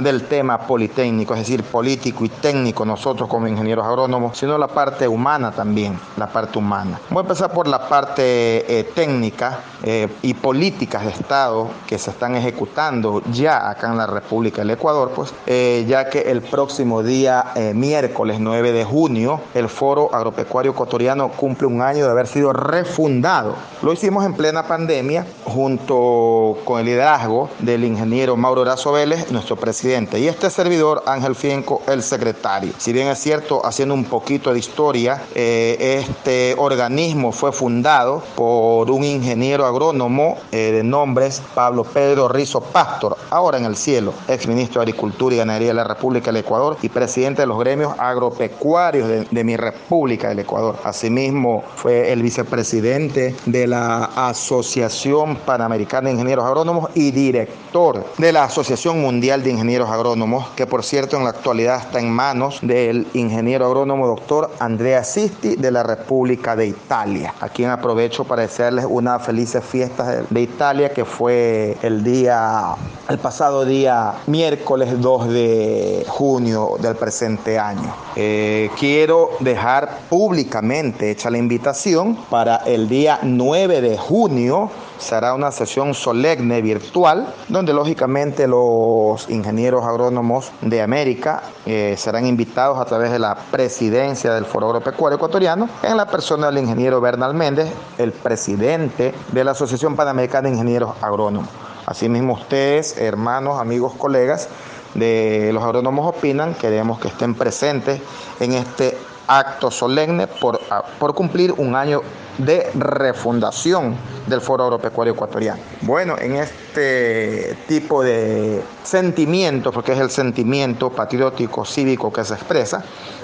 del 0.00 0.28
tema 0.28 0.58
politécnico, 0.58 1.34
es 1.34 1.40
decir, 1.40 1.64
político 1.64 2.24
y 2.24 2.28
técnico 2.28 2.84
nosotros 2.84 3.28
como 3.28 3.48
ingenieros 3.48 3.84
agrónomos, 3.84 4.38
sino 4.38 4.56
la 4.56 4.69
parte 4.72 5.06
humana 5.06 5.52
también, 5.52 5.98
la 6.16 6.26
parte 6.26 6.58
humana. 6.58 7.00
Voy 7.10 7.18
a 7.18 7.22
empezar 7.22 7.52
por 7.52 7.66
la 7.66 7.88
parte 7.88 8.22
eh, 8.22 8.84
técnica 8.94 9.60
eh, 9.82 10.08
y 10.22 10.34
políticas 10.34 11.04
de 11.04 11.10
Estado 11.10 11.70
que 11.86 11.98
se 11.98 12.10
están 12.10 12.36
ejecutando 12.36 13.22
ya 13.30 13.68
acá 13.68 13.88
en 13.88 13.96
la 13.96 14.06
República 14.06 14.62
del 14.62 14.70
Ecuador, 14.70 15.12
pues 15.14 15.34
eh, 15.46 15.84
ya 15.88 16.08
que 16.08 16.30
el 16.30 16.42
próximo 16.42 17.02
día 17.02 17.52
miércoles 17.74 18.38
9 18.40 18.72
de 18.72 18.84
junio 18.84 19.40
el 19.54 19.68
Foro 19.68 20.14
Agropecuario 20.14 20.72
Ecuatoriano 20.72 21.28
cumple 21.30 21.66
un 21.66 21.82
año 21.82 22.04
de 22.04 22.10
haber 22.10 22.26
sido 22.26 22.52
refundado. 22.52 23.54
Lo 23.82 23.92
hicimos 23.92 24.24
en 24.24 24.34
plena 24.34 24.66
pandemia 24.66 25.26
junto 25.44 26.58
con 26.64 26.80
el 26.80 26.86
liderazgo 26.86 27.50
del 27.58 27.84
ingeniero 27.84 28.36
Mauro 28.36 28.62
Horacio 28.62 28.92
Vélez, 28.92 29.30
nuestro 29.30 29.56
presidente, 29.56 30.18
y 30.18 30.28
este 30.28 30.50
servidor 30.50 31.02
Ángel 31.06 31.34
Fienco, 31.34 31.82
el 31.86 32.02
secretario. 32.02 32.72
Si 32.78 32.92
bien 32.92 33.08
es 33.08 33.18
cierto, 33.18 33.64
haciendo 33.64 33.94
un 33.94 34.04
poquito 34.04 34.52
de 34.52 34.59
historia, 34.60 35.22
eh, 35.34 36.04
este 36.06 36.54
organismo 36.56 37.32
fue 37.32 37.50
fundado 37.50 38.22
por 38.36 38.90
un 38.90 39.02
ingeniero 39.02 39.66
agrónomo 39.66 40.38
eh, 40.52 40.70
de 40.72 40.84
nombres 40.84 41.42
Pablo 41.54 41.82
Pedro 41.84 42.28
Rizo 42.28 42.60
Pastor, 42.60 43.16
ahora 43.30 43.58
en 43.58 43.64
el 43.64 43.76
cielo, 43.76 44.14
ex 44.28 44.46
ministro 44.46 44.80
de 44.80 44.90
Agricultura 44.90 45.34
y 45.34 45.38
Ganadería 45.38 45.68
de 45.68 45.74
la 45.74 45.84
República 45.84 46.26
del 46.26 46.42
Ecuador 46.44 46.76
y 46.82 46.88
presidente 46.88 47.42
de 47.42 47.46
los 47.46 47.58
gremios 47.58 47.92
agropecuarios 47.98 49.08
de, 49.08 49.26
de 49.30 49.44
mi 49.44 49.56
República 49.56 50.28
del 50.28 50.38
Ecuador. 50.38 50.76
Asimismo, 50.84 51.64
fue 51.74 52.12
el 52.12 52.22
vicepresidente 52.22 53.34
de 53.46 53.66
la 53.66 54.04
Asociación 54.14 55.36
Panamericana 55.36 56.08
de 56.08 56.14
Ingenieros 56.14 56.44
Agrónomos 56.44 56.90
y 56.94 57.10
director 57.10 58.04
de 58.18 58.32
la 58.32 58.44
Asociación 58.44 59.00
Mundial 59.00 59.42
de 59.42 59.50
Ingenieros 59.50 59.90
Agrónomos, 59.90 60.48
que 60.56 60.66
por 60.66 60.84
cierto 60.84 61.16
en 61.16 61.24
la 61.24 61.30
actualidad 61.30 61.80
está 61.80 61.98
en 61.98 62.10
manos 62.10 62.58
del 62.62 63.06
ingeniero 63.14 63.66
agrónomo 63.66 64.06
doctor 64.06 64.49
Andrea 64.58 65.04
Sisti 65.04 65.56
de 65.56 65.70
la 65.70 65.82
República 65.82 66.56
de 66.56 66.66
Italia, 66.66 67.34
a 67.40 67.48
quien 67.48 67.70
aprovecho 67.70 68.24
para 68.24 68.42
desearles 68.42 68.86
unas 68.88 69.22
felices 69.24 69.64
fiestas 69.64 70.28
de 70.28 70.40
Italia 70.40 70.92
que 70.92 71.04
fue 71.04 71.76
el 71.82 72.02
día, 72.02 72.74
el 73.08 73.18
pasado 73.18 73.64
día 73.64 74.14
miércoles 74.26 75.00
2 75.00 75.28
de 75.28 76.04
junio 76.08 76.76
del 76.80 76.96
presente 76.96 77.58
año. 77.58 77.94
Eh, 78.16 78.70
quiero 78.78 79.30
dejar 79.40 80.00
públicamente 80.08 81.10
hecha 81.10 81.30
la 81.30 81.38
invitación 81.38 82.16
para 82.28 82.56
el 82.56 82.88
día 82.88 83.18
9 83.22 83.80
de 83.80 83.98
junio 83.98 84.70
será 85.00 85.34
una 85.34 85.50
sesión 85.50 85.94
solemne 85.94 86.62
virtual 86.62 87.34
donde 87.48 87.72
lógicamente 87.72 88.46
los 88.46 89.28
ingenieros 89.28 89.84
agrónomos 89.84 90.52
de 90.60 90.82
América 90.82 91.42
eh, 91.66 91.94
serán 91.98 92.26
invitados 92.26 92.78
a 92.78 92.84
través 92.84 93.10
de 93.10 93.18
la 93.18 93.34
presidencia 93.50 94.32
del 94.34 94.44
Foro 94.44 94.66
Agropecuario 94.66 95.16
Ecuatoriano 95.16 95.68
en 95.82 95.96
la 95.96 96.06
persona 96.06 96.46
del 96.46 96.58
ingeniero 96.58 97.00
Bernal 97.00 97.34
Méndez, 97.34 97.68
el 97.98 98.12
presidente 98.12 99.14
de 99.32 99.44
la 99.44 99.52
Asociación 99.52 99.96
Panamericana 99.96 100.48
de 100.48 100.54
Ingenieros 100.54 100.94
Agrónomos. 101.00 101.48
Asimismo 101.86 102.34
ustedes, 102.34 102.98
hermanos, 102.98 103.60
amigos, 103.60 103.94
colegas 103.98 104.48
de 104.94 105.50
los 105.52 105.62
agrónomos 105.62 106.14
opinan, 106.14 106.54
queremos 106.54 107.00
que 107.00 107.08
estén 107.08 107.34
presentes 107.34 108.00
en 108.38 108.52
este 108.52 108.96
acto 109.26 109.70
solemne 109.70 110.26
por, 110.26 110.60
por 110.98 111.14
cumplir 111.14 111.52
un 111.52 111.76
año 111.76 112.02
de 112.38 112.70
refundación 112.74 113.96
del 114.26 114.40
Foro 114.40 114.64
Agropecuario 114.64 115.14
Ecuatoriano. 115.14 115.60
Bueno, 115.82 116.16
en 116.18 116.36
este 116.36 117.56
tipo 117.68 118.02
de 118.02 118.62
sentimiento, 118.82 119.72
porque 119.72 119.92
es 119.92 119.98
el 119.98 120.10
sentimiento 120.10 120.90
patriótico 120.90 121.64
cívico 121.64 122.12
que 122.12 122.24
se 122.24 122.34
expresa, 122.34 122.82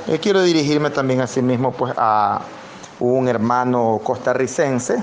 eh, 0.09 0.19
quiero 0.21 0.43
dirigirme 0.43 0.91
también 0.91 1.21
a 1.21 1.27
sí 1.27 1.41
pues, 1.77 1.95
a 1.97 2.41
un 3.01 3.29
hermano 3.29 4.01
costarricense, 4.03 5.03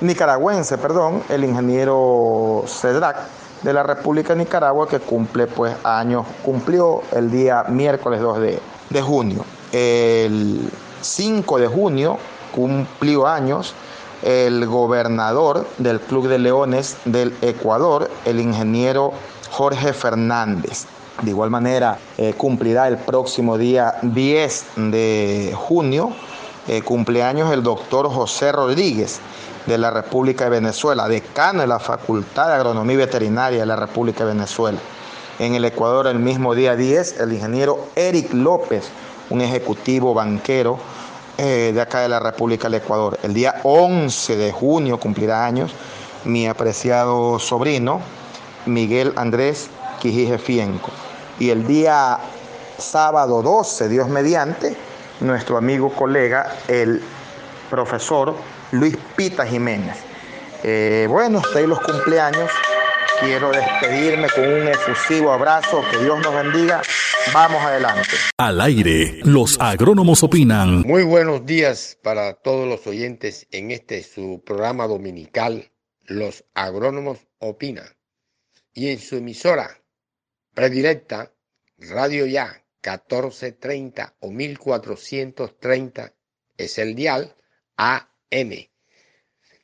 nicaragüense, 0.00 0.78
perdón, 0.78 1.22
el 1.28 1.44
ingeniero 1.44 2.64
Cedrac 2.66 3.16
de 3.62 3.72
la 3.72 3.82
República 3.82 4.34
de 4.34 4.40
Nicaragua 4.40 4.88
que 4.88 4.98
cumple 4.98 5.46
pues 5.46 5.74
años, 5.84 6.26
cumplió 6.44 7.02
el 7.12 7.30
día 7.30 7.64
miércoles 7.68 8.20
2 8.20 8.40
de, 8.40 8.58
de 8.90 9.02
junio. 9.02 9.44
El 9.72 10.70
5 11.00 11.58
de 11.58 11.66
junio 11.66 12.18
cumplió 12.52 13.26
años 13.26 13.74
el 14.22 14.66
gobernador 14.66 15.66
del 15.78 16.00
Club 16.00 16.28
de 16.28 16.38
Leones 16.38 16.96
del 17.04 17.34
Ecuador, 17.42 18.08
el 18.24 18.38
ingeniero 18.40 19.12
Jorge 19.50 19.92
Fernández. 19.92 20.86
De 21.22 21.30
igual 21.30 21.50
manera, 21.50 21.98
eh, 22.16 22.34
cumplirá 22.36 22.88
el 22.88 22.98
próximo 22.98 23.58
día 23.58 23.96
10 24.02 24.66
de 24.76 25.54
junio 25.56 26.12
eh, 26.68 26.80
cumpleaños 26.82 27.52
el 27.52 27.64
doctor 27.64 28.08
José 28.08 28.52
Rodríguez 28.52 29.20
de 29.66 29.78
la 29.78 29.90
República 29.90 30.44
de 30.44 30.50
Venezuela, 30.50 31.08
decano 31.08 31.60
de 31.60 31.66
la 31.66 31.80
Facultad 31.80 32.48
de 32.48 32.54
Agronomía 32.54 32.98
Veterinaria 32.98 33.60
de 33.60 33.66
la 33.66 33.76
República 33.76 34.24
de 34.24 34.34
Venezuela. 34.34 34.78
En 35.40 35.54
el 35.54 35.64
Ecuador, 35.64 36.06
el 36.06 36.20
mismo 36.20 36.54
día 36.54 36.76
10, 36.76 37.20
el 37.20 37.32
ingeniero 37.32 37.88
Eric 37.96 38.32
López, 38.32 38.90
un 39.30 39.40
ejecutivo 39.40 40.14
banquero 40.14 40.78
eh, 41.38 41.72
de 41.74 41.80
acá 41.80 42.00
de 42.00 42.08
la 42.08 42.20
República 42.20 42.68
del 42.68 42.80
Ecuador. 42.82 43.18
El 43.22 43.34
día 43.34 43.60
11 43.62 44.36
de 44.36 44.52
junio 44.52 44.98
cumplirá 44.98 45.44
años 45.44 45.72
mi 46.24 46.46
apreciado 46.46 47.38
sobrino 47.38 48.00
Miguel 48.66 49.12
Andrés 49.16 49.68
Quijije 50.00 50.38
Fienco. 50.38 50.90
Y 51.38 51.50
el 51.50 51.66
día 51.66 52.18
sábado 52.78 53.42
12, 53.42 53.88
Dios 53.88 54.08
mediante, 54.08 54.76
nuestro 55.20 55.56
amigo 55.56 55.92
colega, 55.92 56.56
el 56.68 57.02
profesor 57.70 58.34
Luis 58.72 58.96
Pita 59.16 59.46
Jiménez. 59.46 59.96
Eh, 60.62 61.06
bueno, 61.08 61.38
hasta 61.38 61.58
ahí 61.58 61.66
los 61.66 61.80
cumpleaños. 61.80 62.50
Quiero 63.24 63.52
despedirme 63.52 64.28
con 64.30 64.52
un 64.52 64.66
efusivo 64.66 65.30
abrazo. 65.30 65.80
Que 65.92 65.98
Dios 65.98 66.18
nos 66.22 66.34
bendiga. 66.34 66.82
Vamos 67.32 67.62
adelante. 67.62 68.08
Al 68.36 68.60
aire, 68.60 69.20
los 69.22 69.60
agrónomos 69.60 70.24
opinan. 70.24 70.80
Muy 70.80 71.04
buenos 71.04 71.46
días 71.46 71.96
para 72.02 72.34
todos 72.34 72.66
los 72.68 72.84
oyentes 72.88 73.46
en 73.52 73.70
este 73.70 74.02
su 74.02 74.42
programa 74.44 74.88
dominical, 74.88 75.70
Los 76.02 76.44
agrónomos 76.52 77.20
opinan. 77.38 77.86
Y 78.74 78.88
en 78.88 78.98
su 78.98 79.18
emisora 79.18 79.70
predilecta, 80.52 81.32
Radio 81.78 82.26
Ya 82.26 82.64
1430 82.82 84.16
o 84.18 84.32
1430 84.32 86.12
es 86.56 86.76
el 86.76 86.96
dial 86.96 87.36
AM. 87.76 88.68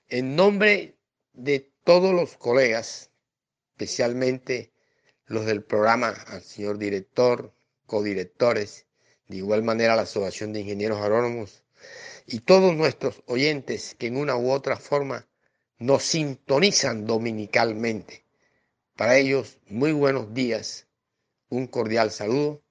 En 0.08 0.36
nombre 0.36 0.96
de 1.32 1.72
todos 1.82 2.14
los 2.14 2.36
colegas, 2.36 3.10
especialmente 3.78 4.72
los 5.26 5.46
del 5.46 5.62
programa, 5.62 6.08
al 6.08 6.42
señor 6.42 6.78
director, 6.78 7.54
codirectores, 7.86 8.86
de 9.28 9.36
igual 9.36 9.62
manera 9.62 9.94
la 9.94 10.02
Asociación 10.02 10.52
de 10.52 10.62
Ingenieros 10.62 11.00
Agrónomos 11.00 11.62
y 12.26 12.40
todos 12.40 12.74
nuestros 12.74 13.22
oyentes 13.26 13.94
que 13.96 14.08
en 14.08 14.16
una 14.16 14.36
u 14.36 14.50
otra 14.50 14.78
forma 14.78 15.28
nos 15.78 16.02
sintonizan 16.02 17.06
dominicalmente. 17.06 18.24
Para 18.96 19.16
ellos, 19.16 19.58
muy 19.68 19.92
buenos 19.92 20.34
días, 20.34 20.88
un 21.48 21.68
cordial 21.68 22.10
saludo 22.10 22.64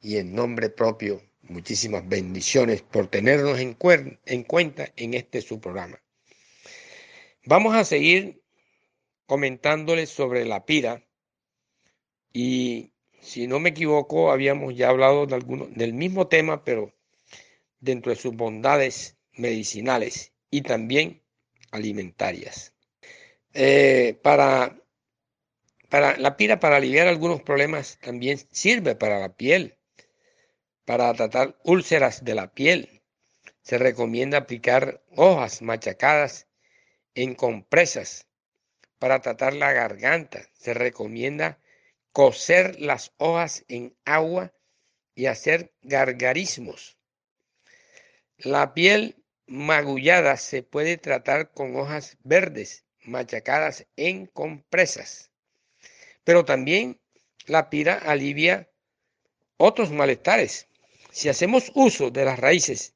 y 0.00 0.18
en 0.18 0.32
nombre 0.32 0.70
propio, 0.70 1.22
muchísimas 1.42 2.08
bendiciones 2.08 2.82
por 2.82 3.08
tenernos 3.08 3.58
en, 3.58 3.76
en 4.26 4.44
cuenta 4.44 4.92
en 4.94 5.14
este 5.14 5.42
su 5.42 5.58
programa. 5.60 6.00
Vamos 7.46 7.74
a 7.74 7.84
seguir 7.84 8.45
comentándoles 9.26 10.10
sobre 10.10 10.44
la 10.44 10.64
pira 10.64 11.04
y 12.32 12.92
si 13.20 13.46
no 13.46 13.58
me 13.58 13.70
equivoco, 13.70 14.30
habíamos 14.30 14.76
ya 14.76 14.88
hablado 14.88 15.26
de 15.26 15.40
del 15.70 15.94
mismo 15.94 16.28
tema, 16.28 16.64
pero 16.64 16.94
dentro 17.80 18.10
de 18.10 18.16
sus 18.16 18.34
bondades 18.36 19.16
medicinales 19.32 20.32
y 20.50 20.62
también 20.62 21.22
alimentarias. 21.70 22.74
Eh, 23.52 24.18
para, 24.22 24.78
para 25.88 26.16
la 26.18 26.36
pira, 26.36 26.60
para 26.60 26.76
aliviar 26.76 27.08
algunos 27.08 27.42
problemas, 27.42 27.98
también 28.00 28.38
sirve 28.52 28.94
para 28.94 29.18
la 29.18 29.34
piel, 29.34 29.78
para 30.84 31.12
tratar 31.14 31.58
úlceras 31.64 32.24
de 32.24 32.34
la 32.34 32.52
piel. 32.52 33.02
Se 33.62 33.78
recomienda 33.78 34.38
aplicar 34.38 35.02
hojas 35.16 35.62
machacadas 35.62 36.46
en 37.14 37.34
compresas 37.34 38.26
para 38.98 39.20
tratar 39.20 39.54
la 39.54 39.72
garganta. 39.72 40.48
Se 40.54 40.74
recomienda 40.74 41.58
cocer 42.12 42.80
las 42.80 43.12
hojas 43.18 43.64
en 43.68 43.96
agua 44.04 44.52
y 45.14 45.26
hacer 45.26 45.72
gargarismos. 45.82 46.96
La 48.38 48.74
piel 48.74 49.22
magullada 49.46 50.36
se 50.36 50.62
puede 50.62 50.98
tratar 50.98 51.52
con 51.52 51.76
hojas 51.76 52.16
verdes 52.22 52.84
machacadas 53.02 53.86
en 53.96 54.26
compresas. 54.26 55.30
Pero 56.24 56.44
también 56.44 57.00
la 57.46 57.70
pira 57.70 57.94
alivia 57.94 58.68
otros 59.56 59.90
malestares. 59.90 60.68
si 61.12 61.30
hacemos 61.30 61.72
uso 61.74 62.10
de 62.10 62.26
las 62.26 62.38
raíces 62.38 62.94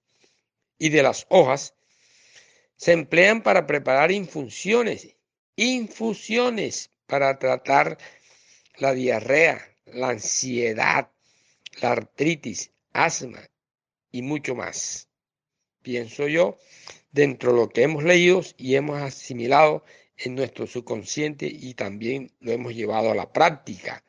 y 0.78 0.90
de 0.90 1.03
las 1.03 1.26
hojas, 1.30 1.74
se 2.76 2.92
emplean 2.92 3.42
para 3.42 3.66
preparar 3.66 4.11
infusiones, 4.11 5.16
infusiones 5.61 6.91
para 7.07 7.39
tratar 7.39 7.99
la 8.79 8.95
diarrea, 8.95 9.61
la 9.85 10.09
ansiedad, 10.09 11.11
la 11.83 11.93
artritis, 11.93 12.73
asma 12.95 13.43
y 14.11 14.23
mucho 14.23 14.55
más. 14.55 15.09
Pienso 15.83 16.29
yo, 16.29 16.57
dentro 17.13 17.53
de 17.53 17.59
lo 17.59 17.69
que 17.69 17.83
hemos 17.83 18.05
leído 18.05 18.43
y 18.57 18.77
hemos 18.77 19.03
asimilado 19.03 19.85
en 20.17 20.35
nuestro 20.35 20.67
subconsciente 20.67 21.47
y 21.47 21.75
también 21.75 22.33
lo 22.41 22.53
hemos 22.53 22.75
llevado 22.75 23.11
a 23.11 23.15
la 23.15 23.31
práctica. 23.31 24.03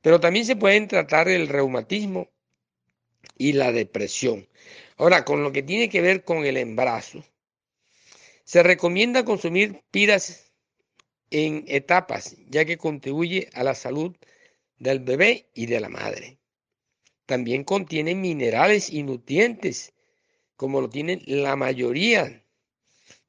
Pero 0.00 0.20
también 0.20 0.46
se 0.46 0.56
pueden 0.56 0.88
tratar 0.88 1.28
el 1.28 1.48
reumatismo 1.48 2.30
y 3.36 3.52
la 3.52 3.72
depresión. 3.72 4.48
Ahora, 4.96 5.26
con 5.26 5.42
lo 5.42 5.52
que 5.52 5.62
tiene 5.62 5.90
que 5.90 6.00
ver 6.00 6.24
con 6.24 6.46
el 6.46 6.56
embarazo, 6.56 7.22
se 8.44 8.62
recomienda 8.62 9.24
consumir 9.24 9.82
piras 9.90 10.45
en 11.30 11.64
etapas, 11.68 12.36
ya 12.48 12.64
que 12.64 12.78
contribuye 12.78 13.50
a 13.54 13.64
la 13.64 13.74
salud 13.74 14.16
del 14.78 15.00
bebé 15.00 15.48
y 15.54 15.66
de 15.66 15.80
la 15.80 15.88
madre. 15.88 16.38
También 17.26 17.64
contiene 17.64 18.14
minerales 18.14 18.90
y 18.90 19.02
nutrientes, 19.02 19.92
como 20.56 20.80
lo 20.80 20.88
tienen 20.88 21.22
la 21.26 21.56
mayoría 21.56 22.44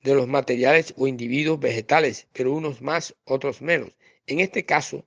de 0.03 0.15
los 0.15 0.27
materiales 0.27 0.93
o 0.97 1.07
individuos 1.07 1.59
vegetales, 1.59 2.27
pero 2.33 2.53
unos 2.53 2.81
más, 2.81 3.15
otros 3.25 3.61
menos. 3.61 3.91
En 4.27 4.39
este 4.39 4.65
caso, 4.65 5.05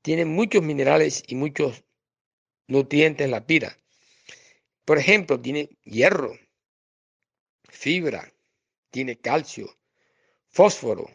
tiene 0.00 0.24
muchos 0.24 0.62
minerales 0.62 1.22
y 1.26 1.34
muchos 1.34 1.84
nutrientes 2.66 3.28
la 3.28 3.46
pira. 3.46 3.78
Por 4.84 4.98
ejemplo, 4.98 5.40
tiene 5.40 5.70
hierro, 5.84 6.36
fibra, 7.68 8.32
tiene 8.90 9.18
calcio, 9.18 9.76
fósforo, 10.48 11.08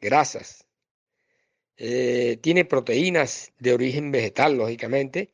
grasas, 0.00 0.66
eh, 1.76 2.38
tiene 2.42 2.64
proteínas 2.64 3.52
de 3.58 3.72
origen 3.74 4.12
vegetal, 4.12 4.56
lógicamente, 4.56 5.32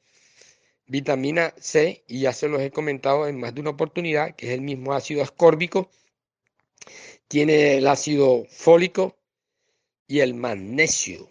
vitamina 0.86 1.54
C, 1.58 2.04
y 2.06 2.20
ya 2.20 2.32
se 2.32 2.48
los 2.48 2.60
he 2.60 2.70
comentado 2.70 3.28
en 3.28 3.38
más 3.40 3.54
de 3.54 3.60
una 3.60 3.70
oportunidad, 3.70 4.34
que 4.36 4.48
es 4.48 4.52
el 4.52 4.62
mismo 4.62 4.94
ácido 4.94 5.22
ascórbico, 5.22 5.90
tiene 7.28 7.78
el 7.78 7.86
ácido 7.86 8.44
fólico 8.48 9.16
y 10.06 10.20
el 10.20 10.34
magnesio. 10.34 11.30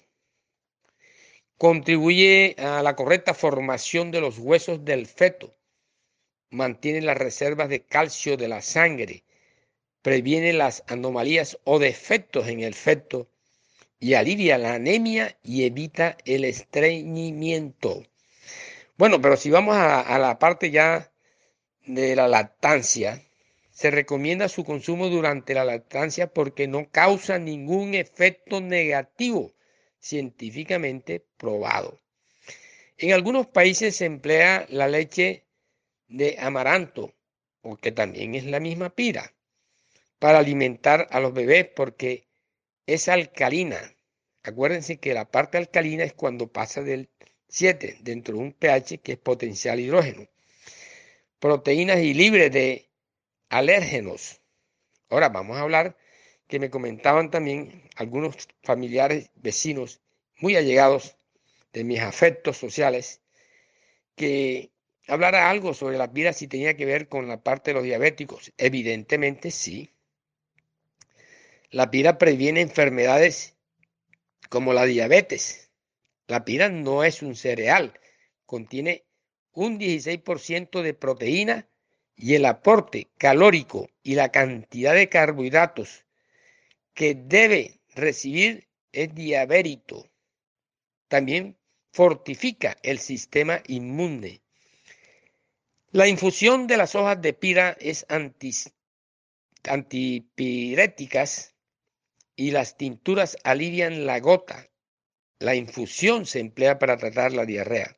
Contribuye 1.57 2.55
a 2.57 2.83
la 2.83 2.95
correcta 2.95 3.33
formación 3.33 4.11
de 4.11 4.21
los 4.21 4.37
huesos 4.39 4.83
del 4.83 5.07
feto. 5.07 5.53
Mantiene 6.49 7.01
las 7.01 7.17
reservas 7.17 7.69
de 7.69 7.85
calcio 7.85 8.35
de 8.37 8.49
la 8.49 8.61
sangre. 8.61 9.24
Previene 10.05 10.53
las 10.53 10.83
anomalías 10.85 11.57
o 11.63 11.79
defectos 11.79 12.47
en 12.47 12.59
el 12.59 12.75
feto 12.75 13.27
y 13.99 14.13
alivia 14.13 14.59
la 14.59 14.75
anemia 14.75 15.35
y 15.41 15.63
evita 15.63 16.15
el 16.25 16.45
estreñimiento. 16.45 18.03
Bueno, 18.99 19.19
pero 19.19 19.35
si 19.35 19.49
vamos 19.49 19.75
a, 19.75 20.01
a 20.01 20.19
la 20.19 20.37
parte 20.37 20.69
ya 20.69 21.11
de 21.87 22.15
la 22.15 22.27
lactancia, 22.27 23.19
se 23.71 23.89
recomienda 23.89 24.47
su 24.47 24.63
consumo 24.63 25.09
durante 25.09 25.55
la 25.55 25.65
lactancia 25.65 26.31
porque 26.31 26.67
no 26.67 26.87
causa 26.91 27.39
ningún 27.39 27.95
efecto 27.95 28.61
negativo 28.61 29.55
científicamente 29.97 31.25
probado. 31.35 31.99
En 32.99 33.11
algunos 33.11 33.47
países 33.47 33.95
se 33.95 34.05
emplea 34.05 34.67
la 34.69 34.87
leche 34.87 35.47
de 36.07 36.37
amaranto, 36.39 37.15
porque 37.61 37.91
también 37.91 38.35
es 38.35 38.45
la 38.45 38.59
misma 38.59 38.91
pira, 38.91 39.31
para 40.25 40.39
alimentar 40.39 41.07
a 41.11 41.19
los 41.19 41.35
bebés 41.35 41.67
porque 41.75 42.27
es 42.87 43.09
alcalina. 43.09 43.95
Acuérdense 44.41 44.97
que 44.97 45.13
la 45.13 45.29
parte 45.29 45.59
alcalina 45.59 46.03
es 46.03 46.13
cuando 46.13 46.47
pasa 46.47 46.81
del 46.81 47.11
7 47.47 47.97
dentro 48.01 48.33
de 48.33 48.41
un 48.41 48.51
pH 48.51 49.01
que 49.03 49.11
es 49.11 49.17
potencial 49.19 49.79
hidrógeno. 49.79 50.27
Proteínas 51.37 51.99
y 51.99 52.15
libre 52.15 52.49
de 52.49 52.89
alérgenos. 53.49 54.41
Ahora 55.09 55.29
vamos 55.29 55.57
a 55.57 55.61
hablar 55.61 55.95
que 56.47 56.57
me 56.57 56.71
comentaban 56.71 57.29
también 57.29 57.87
algunos 57.95 58.35
familiares, 58.63 59.29
vecinos 59.35 60.01
muy 60.39 60.55
allegados 60.55 61.17
de 61.71 61.83
mis 61.83 61.99
afectos 61.99 62.57
sociales, 62.57 63.21
que 64.15 64.71
hablara 65.07 65.51
algo 65.51 65.75
sobre 65.75 65.99
la 65.99 66.07
vida 66.07 66.33
si 66.33 66.47
tenía 66.47 66.75
que 66.75 66.85
ver 66.87 67.09
con 67.09 67.27
la 67.27 67.43
parte 67.43 67.69
de 67.69 67.75
los 67.75 67.83
diabéticos. 67.83 68.51
Evidentemente 68.57 69.51
sí. 69.51 69.91
La 71.71 71.89
pira 71.91 72.17
previene 72.17 72.61
enfermedades 72.61 73.55
como 74.49 74.73
la 74.73 74.85
diabetes. 74.85 75.71
La 76.27 76.45
pira 76.45 76.69
no 76.69 77.03
es 77.03 77.21
un 77.21 77.35
cereal, 77.35 77.99
contiene 78.45 79.03
un 79.51 79.79
16% 79.79 80.81
de 80.81 80.93
proteína 80.93 81.67
y 82.15 82.35
el 82.35 82.45
aporte 82.45 83.09
calórico 83.17 83.89
y 84.03 84.15
la 84.15 84.29
cantidad 84.29 84.93
de 84.93 85.09
carbohidratos 85.09 86.05
que 86.93 87.15
debe 87.15 87.79
recibir 87.93 88.67
es 88.91 89.13
diabético. 89.13 90.09
También 91.07 91.57
fortifica 91.91 92.77
el 92.83 92.99
sistema 92.99 93.61
inmune. 93.67 94.41
La 95.91 96.07
infusión 96.07 96.67
de 96.67 96.77
las 96.77 96.95
hojas 96.95 97.21
de 97.21 97.33
pira 97.33 97.75
es 97.79 98.05
antipiréticas 99.63 101.54
y 102.35 102.51
las 102.51 102.77
tinturas 102.77 103.37
alivian 103.43 104.05
la 104.05 104.19
gota. 104.19 104.67
La 105.39 105.55
infusión 105.55 106.25
se 106.25 106.39
emplea 106.39 106.79
para 106.79 106.97
tratar 106.97 107.33
la 107.33 107.45
diarrea. 107.45 107.97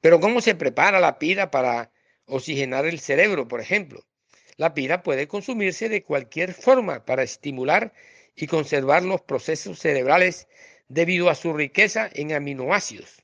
Pero 0.00 0.20
¿cómo 0.20 0.40
se 0.40 0.54
prepara 0.54 1.00
la 1.00 1.18
pira 1.18 1.50
para 1.50 1.90
oxigenar 2.26 2.86
el 2.86 3.00
cerebro, 3.00 3.48
por 3.48 3.60
ejemplo. 3.60 4.04
La 4.56 4.74
pira 4.74 5.02
puede 5.02 5.28
consumirse 5.28 5.88
de 5.88 6.02
cualquier 6.02 6.54
forma 6.54 7.04
para 7.04 7.22
estimular 7.22 7.92
y 8.34 8.46
conservar 8.46 9.02
los 9.02 9.22
procesos 9.22 9.78
cerebrales 9.78 10.48
debido 10.88 11.30
a 11.30 11.34
su 11.34 11.52
riqueza 11.52 12.10
en 12.12 12.32
aminoácidos. 12.32 13.22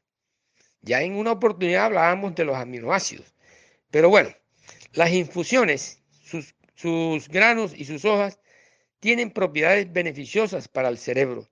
Ya 0.81 1.03
en 1.03 1.15
una 1.15 1.33
oportunidad 1.33 1.87
hablábamos 1.87 2.35
de 2.35 2.45
los 2.45 2.57
aminoácidos. 2.57 3.35
Pero 3.91 4.09
bueno, 4.09 4.31
las 4.93 5.13
infusiones, 5.13 6.03
sus, 6.23 6.55
sus 6.75 7.29
granos 7.29 7.73
y 7.77 7.85
sus 7.85 8.05
hojas 8.05 8.41
tienen 9.03 9.33
propiedades 9.33 9.93
beneficiosas 9.93 10.69
para 10.69 10.89
el 10.89 10.97
cerebro. 10.97 11.51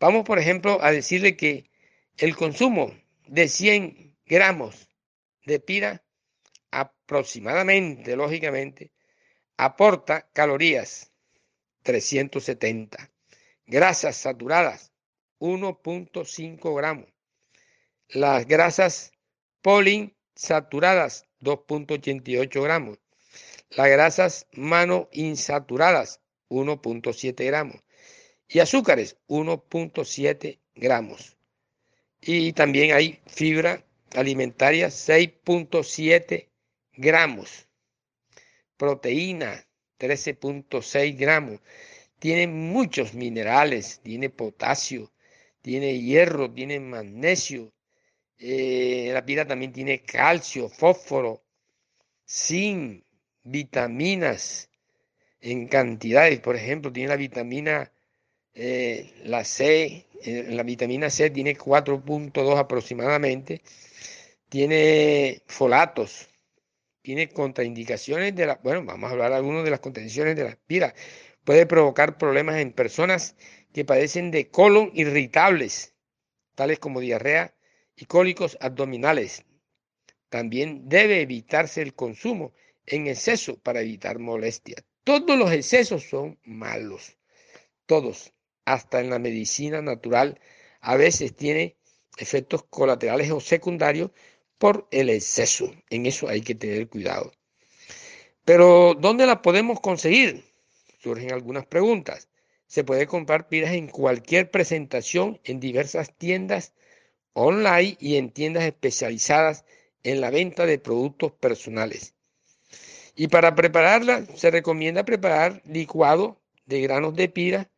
Vamos, 0.00 0.24
por 0.24 0.38
ejemplo, 0.38 0.82
a 0.82 0.90
decirle 0.90 1.36
que 1.36 1.70
el 2.16 2.34
consumo 2.34 2.94
de 3.26 3.46
100 3.46 4.16
gramos 4.24 4.88
de 5.44 5.60
pira 5.60 6.02
aproximadamente, 6.70 8.16
lógicamente, 8.16 8.90
aporta 9.58 10.30
calorías 10.32 11.12
370, 11.82 13.10
grasas 13.66 14.16
saturadas 14.16 14.94
1.5 15.40 16.74
gramos, 16.74 17.12
las 18.08 18.46
grasas 18.46 19.12
poliinsaturadas 19.60 21.26
2.88 21.42 22.62
gramos, 22.62 22.98
las 23.68 23.88
grasas 23.88 24.46
monoinsaturadas 24.52 26.22
1.7 26.48 27.44
gramos 27.44 27.82
y 28.48 28.60
azúcares 28.60 29.16
1.7 29.28 30.58
gramos. 30.74 31.36
Y 32.20 32.52
también 32.52 32.92
hay 32.92 33.20
fibra 33.26 33.84
alimentaria 34.14 34.88
6.7 34.88 36.48
gramos. 36.94 37.68
Proteína, 38.76 39.66
13.6 39.98 41.16
gramos. 41.16 41.60
Tiene 42.18 42.46
muchos 42.46 43.14
minerales, 43.14 44.00
tiene 44.02 44.30
potasio, 44.30 45.12
tiene 45.62 46.00
hierro, 46.00 46.50
tiene 46.50 46.80
magnesio. 46.80 47.72
Eh, 48.38 49.10
la 49.12 49.24
pira 49.24 49.46
también 49.46 49.72
tiene 49.72 50.02
calcio, 50.02 50.68
fósforo, 50.68 51.42
zinc, 52.26 53.04
vitaminas 53.42 54.68
en 55.40 55.68
cantidades. 55.68 56.40
Por 56.40 56.56
ejemplo, 56.56 56.92
tiene 56.92 57.08
la 57.08 57.16
vitamina, 57.16 57.92
eh, 58.54 59.12
la 59.24 59.44
C, 59.44 60.06
eh, 60.22 60.46
la 60.50 60.62
vitamina 60.62 61.10
C 61.10 61.30
tiene 61.30 61.56
4.2 61.56 62.58
aproximadamente. 62.58 63.62
Tiene 64.48 65.42
folatos, 65.46 66.28
tiene 67.02 67.28
contraindicaciones 67.28 68.34
de 68.34 68.46
la, 68.46 68.60
bueno, 68.62 68.84
vamos 68.84 69.08
a 69.08 69.12
hablar 69.12 69.30
de 69.30 69.36
algunas 69.36 69.64
de 69.64 69.70
las 69.70 69.80
contraindicaciones 69.80 70.36
de 70.36 70.44
la 70.44 70.50
aspira. 70.50 70.94
Puede 71.44 71.66
provocar 71.66 72.18
problemas 72.18 72.56
en 72.56 72.72
personas 72.72 73.36
que 73.72 73.84
padecen 73.84 74.30
de 74.30 74.48
colon 74.50 74.90
irritables, 74.94 75.94
tales 76.54 76.78
como 76.78 77.00
diarrea 77.00 77.54
y 77.96 78.06
cólicos 78.06 78.56
abdominales. 78.60 79.44
También 80.28 80.88
debe 80.88 81.20
evitarse 81.20 81.82
el 81.82 81.94
consumo 81.94 82.52
en 82.86 83.06
exceso 83.06 83.58
para 83.58 83.80
evitar 83.80 84.18
molestias. 84.18 84.84
Todos 85.06 85.38
los 85.38 85.52
excesos 85.52 86.02
son 86.02 86.36
malos, 86.42 87.16
todos, 87.86 88.32
hasta 88.64 88.98
en 88.98 89.08
la 89.08 89.20
medicina 89.20 89.80
natural, 89.80 90.40
a 90.80 90.96
veces 90.96 91.36
tiene 91.36 91.76
efectos 92.18 92.64
colaterales 92.64 93.30
o 93.30 93.38
secundarios 93.38 94.10
por 94.58 94.88
el 94.90 95.08
exceso. 95.10 95.72
En 95.90 96.06
eso 96.06 96.28
hay 96.28 96.40
que 96.40 96.56
tener 96.56 96.88
cuidado. 96.88 97.30
Pero, 98.44 98.94
¿dónde 98.98 99.26
la 99.26 99.42
podemos 99.42 99.78
conseguir? 99.78 100.44
Surgen 100.98 101.32
algunas 101.32 101.66
preguntas. 101.66 102.28
Se 102.66 102.82
puede 102.82 103.06
comprar 103.06 103.46
pilas 103.46 103.74
en 103.74 103.86
cualquier 103.86 104.50
presentación 104.50 105.40
en 105.44 105.60
diversas 105.60 106.18
tiendas 106.18 106.74
online 107.32 107.96
y 108.00 108.16
en 108.16 108.32
tiendas 108.32 108.64
especializadas 108.64 109.64
en 110.02 110.20
la 110.20 110.30
venta 110.30 110.66
de 110.66 110.80
productos 110.80 111.30
personales. 111.30 112.15
Y 113.16 113.28
para 113.28 113.54
prepararla 113.54 114.26
se 114.34 114.50
recomienda 114.50 115.04
preparar 115.04 115.62
licuado 115.64 116.38
de 116.66 116.82
granos 116.82 117.16
de 117.16 117.30
pira 117.30 117.70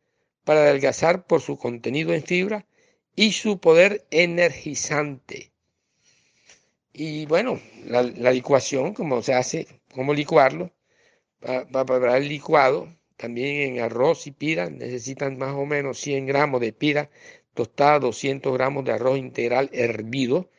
para 0.43 0.61
adelgazar 0.61 1.25
por 1.25 1.41
su 1.41 1.57
contenido 1.57 2.13
en 2.13 2.23
fibra 2.23 2.65
y 3.15 3.31
su 3.31 3.59
poder 3.59 4.05
energizante. 4.11 5.51
Y 6.91 7.25
bueno, 7.27 7.61
la, 7.85 8.01
licuación, 8.03 8.93
como 8.93 9.21
se 9.21 9.33
hace, 9.33 9.67
cómo 9.93 10.13
licuarlo, 10.13 10.71
para, 11.39 11.65
preparar 11.85 12.21
el 12.21 12.27
licuado, 12.27 12.89
también 13.15 13.77
en 13.77 13.81
arroz 13.81 14.27
y 14.27 14.31
pira, 14.31 14.69
necesitan 14.69 15.37
más 15.37 15.55
o 15.55 15.65
menos 15.65 15.99
100 15.99 16.25
gramos 16.25 16.59
de 16.59 16.73
pira 16.73 17.09
tostada, 17.53 17.99
200 17.99 18.53
gramos 18.53 18.83
de 18.83 18.91
arroz 18.91 19.17
integral 19.17 19.69
hervido 19.71 20.49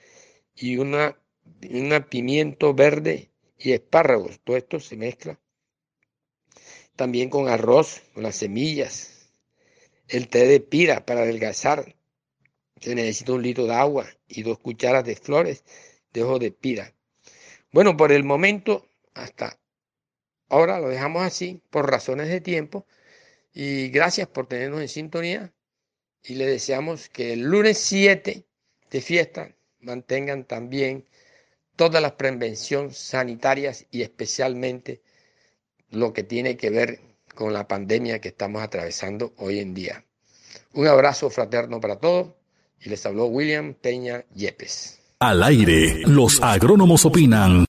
y 0.55 0.77
una, 0.79 1.19
una 1.71 2.07
pimiento 2.07 2.75
verde 2.75 3.30
y 3.61 3.73
espárragos. 3.73 4.41
Todo 4.43 4.57
esto 4.57 4.81
se 4.81 4.97
mezcla 4.97 5.39
también 6.97 7.31
con 7.31 7.49
arroz, 7.49 8.03
con 8.13 8.25
las 8.25 8.37
semillas, 8.37 9.31
el 10.09 10.29
té 10.29 10.47
de 10.47 10.61
pira 10.61 11.07
para 11.07 11.23
adelgazar, 11.23 11.97
se 12.81 12.95
necesita 12.95 13.33
un 13.33 13.43
litro 13.43 13.67
de 13.67 13.75
agua 13.75 14.07
y 14.27 14.43
dos 14.43 14.59
cucharas 14.59 15.05
de 15.05 15.17
flores 15.17 15.65
de 16.13 16.23
ojo 16.23 16.39
de 16.39 16.51
pira. 16.51 16.95
Bueno, 17.73 17.97
por 17.97 18.11
el 18.11 18.25
momento, 18.25 18.89
hasta 19.15 19.59
ahora 20.49 20.81
lo 20.81 20.89
dejamos 20.89 21.23
así 21.23 21.63
por 21.71 21.91
razones 21.91 22.29
de 22.29 22.41
tiempo. 22.41 22.87
Y 23.53 23.89
gracias 23.89 24.29
por 24.29 24.47
tenernos 24.47 24.81
en 24.81 24.89
sintonía. 24.89 25.53
Y 26.23 26.35
le 26.35 26.47
deseamos 26.47 27.09
que 27.09 27.33
el 27.33 27.43
lunes 27.43 27.79
7 27.79 28.45
de 28.91 29.01
fiesta 29.01 29.55
mantengan 29.79 30.45
también 30.45 31.07
todas 31.81 32.03
las 32.03 32.13
prevenciones 32.13 32.99
sanitarias 32.99 33.87
y 33.91 34.03
especialmente 34.03 35.01
lo 35.89 36.13
que 36.13 36.23
tiene 36.23 36.59
que 36.59 36.69
ver 36.69 37.01
con 37.35 37.55
la 37.55 37.67
pandemia 37.67 38.21
que 38.21 38.29
estamos 38.29 38.63
atravesando 38.63 39.33
hoy 39.39 39.61
en 39.61 39.73
día. 39.73 40.05
Un 40.75 40.89
abrazo 40.89 41.31
fraterno 41.31 41.81
para 41.81 41.97
todos 41.97 42.35
y 42.83 42.91
les 42.91 43.07
habló 43.07 43.29
William 43.29 43.73
Peña 43.73 44.27
Yepes. 44.35 45.01
Al 45.21 45.43
aire, 45.43 46.03
los 46.05 46.43
agrónomos 46.43 47.07
opinan. 47.07 47.65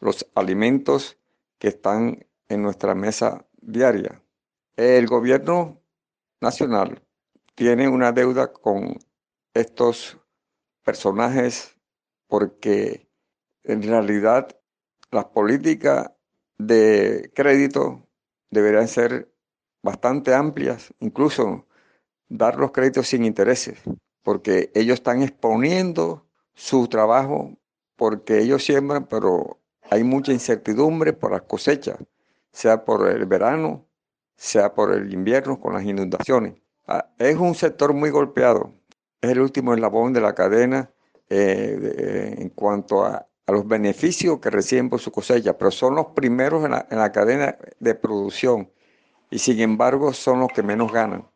los 0.00 0.26
alimentos 0.34 1.18
que 1.62 1.68
están 1.68 2.26
en 2.48 2.60
nuestra 2.60 2.92
mesa 2.96 3.46
diaria. 3.60 4.20
El 4.74 5.06
gobierno 5.06 5.80
nacional 6.40 7.00
tiene 7.54 7.86
una 7.86 8.10
deuda 8.10 8.52
con 8.52 8.98
estos 9.54 10.18
personajes 10.82 11.76
porque 12.26 13.08
en 13.62 13.80
realidad 13.84 14.48
las 15.12 15.26
políticas 15.26 16.10
de 16.58 17.30
crédito 17.32 18.08
deberían 18.50 18.88
ser 18.88 19.32
bastante 19.84 20.34
amplias, 20.34 20.92
incluso 20.98 21.68
dar 22.28 22.58
los 22.58 22.72
créditos 22.72 23.06
sin 23.06 23.24
intereses, 23.24 23.78
porque 24.24 24.72
ellos 24.74 24.94
están 24.94 25.22
exponiendo 25.22 26.26
su 26.54 26.88
trabajo, 26.88 27.56
porque 27.94 28.40
ellos 28.40 28.64
siembran, 28.64 29.06
pero 29.06 29.61
hay 29.92 30.04
mucha 30.04 30.32
incertidumbre 30.32 31.12
por 31.12 31.32
las 31.32 31.42
cosechas, 31.42 31.98
sea 32.50 32.82
por 32.82 33.06
el 33.08 33.26
verano, 33.26 33.86
sea 34.36 34.72
por 34.72 34.90
el 34.94 35.12
invierno 35.12 35.60
con 35.60 35.74
las 35.74 35.84
inundaciones. 35.84 36.54
Ah, 36.86 37.10
es 37.18 37.36
un 37.36 37.54
sector 37.54 37.92
muy 37.92 38.08
golpeado, 38.08 38.72
es 39.20 39.30
el 39.30 39.40
último 39.40 39.74
eslabón 39.74 40.14
de 40.14 40.22
la 40.22 40.34
cadena 40.34 40.90
eh, 41.28 41.78
eh, 41.98 42.36
en 42.38 42.48
cuanto 42.50 43.04
a, 43.04 43.26
los 43.48 43.68
beneficios 43.68 44.38
que 44.40 44.48
reciben 44.48 44.88
por 44.88 44.98
su 44.98 45.12
cosecha, 45.12 45.58
pero 45.58 45.70
son 45.70 45.94
los 45.94 46.06
primeros 46.06 46.64
en 46.64 46.70
la, 46.70 46.86
en 46.90 46.98
la 46.98 47.12
cadena 47.12 47.58
de 47.80 47.94
producción 47.94 48.70
y 49.30 49.38
sin 49.40 49.60
embargo 49.60 50.14
son 50.14 50.40
los 50.40 50.48
que 50.54 50.62
menos 50.62 50.90
ganan. 50.90 51.28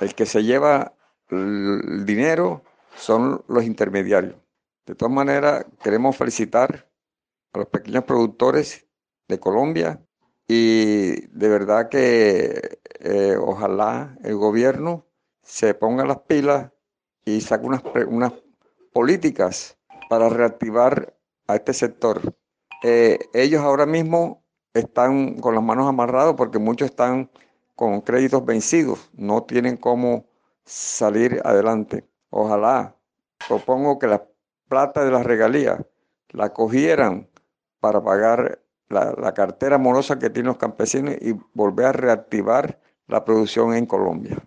El 0.00 0.14
que 0.14 0.26
se 0.26 0.42
lleva 0.42 0.92
el 1.30 2.04
dinero 2.04 2.62
son 2.94 3.42
los 3.48 3.64
intermediarios. 3.64 4.34
De 4.84 4.94
todas 4.94 5.14
maneras, 5.14 5.64
queremos 5.82 6.14
felicitar 6.14 6.86
a 7.56 7.60
los 7.60 7.68
pequeños 7.68 8.04
productores 8.04 8.86
de 9.28 9.40
Colombia 9.40 10.00
y 10.46 11.26
de 11.28 11.48
verdad 11.48 11.88
que 11.88 12.78
eh, 13.00 13.36
ojalá 13.40 14.16
el 14.22 14.36
gobierno 14.36 15.06
se 15.42 15.74
ponga 15.74 16.04
las 16.04 16.20
pilas 16.20 16.70
y 17.24 17.40
saque 17.40 17.66
unas, 17.66 17.82
unas 18.08 18.32
políticas 18.92 19.78
para 20.08 20.28
reactivar 20.28 21.16
a 21.48 21.56
este 21.56 21.72
sector. 21.72 22.36
Eh, 22.84 23.18
ellos 23.32 23.62
ahora 23.62 23.86
mismo 23.86 24.44
están 24.74 25.40
con 25.40 25.54
las 25.54 25.64
manos 25.64 25.88
amarradas 25.88 26.34
porque 26.36 26.58
muchos 26.58 26.90
están 26.90 27.30
con 27.74 28.02
créditos 28.02 28.44
vencidos, 28.44 29.10
no 29.14 29.44
tienen 29.44 29.76
cómo 29.76 30.26
salir 30.64 31.40
adelante. 31.44 32.04
Ojalá, 32.30 32.96
propongo 33.48 33.98
que 33.98 34.06
la 34.06 34.26
plata 34.68 35.04
de 35.04 35.10
las 35.10 35.24
regalías 35.24 35.80
la 36.30 36.52
cogieran 36.52 37.28
para 37.80 38.02
pagar 38.02 38.60
la, 38.88 39.32
cartera 39.34 39.78
morosa 39.78 40.18
que 40.18 40.30
tienen 40.30 40.48
los 40.48 40.58
campesinos 40.58 41.14
y 41.20 41.34
volver 41.54 41.86
a 41.86 41.92
reactivar 41.92 42.80
la 43.08 43.24
producción 43.24 43.74
en 43.74 43.86
Colombia. 43.86 44.38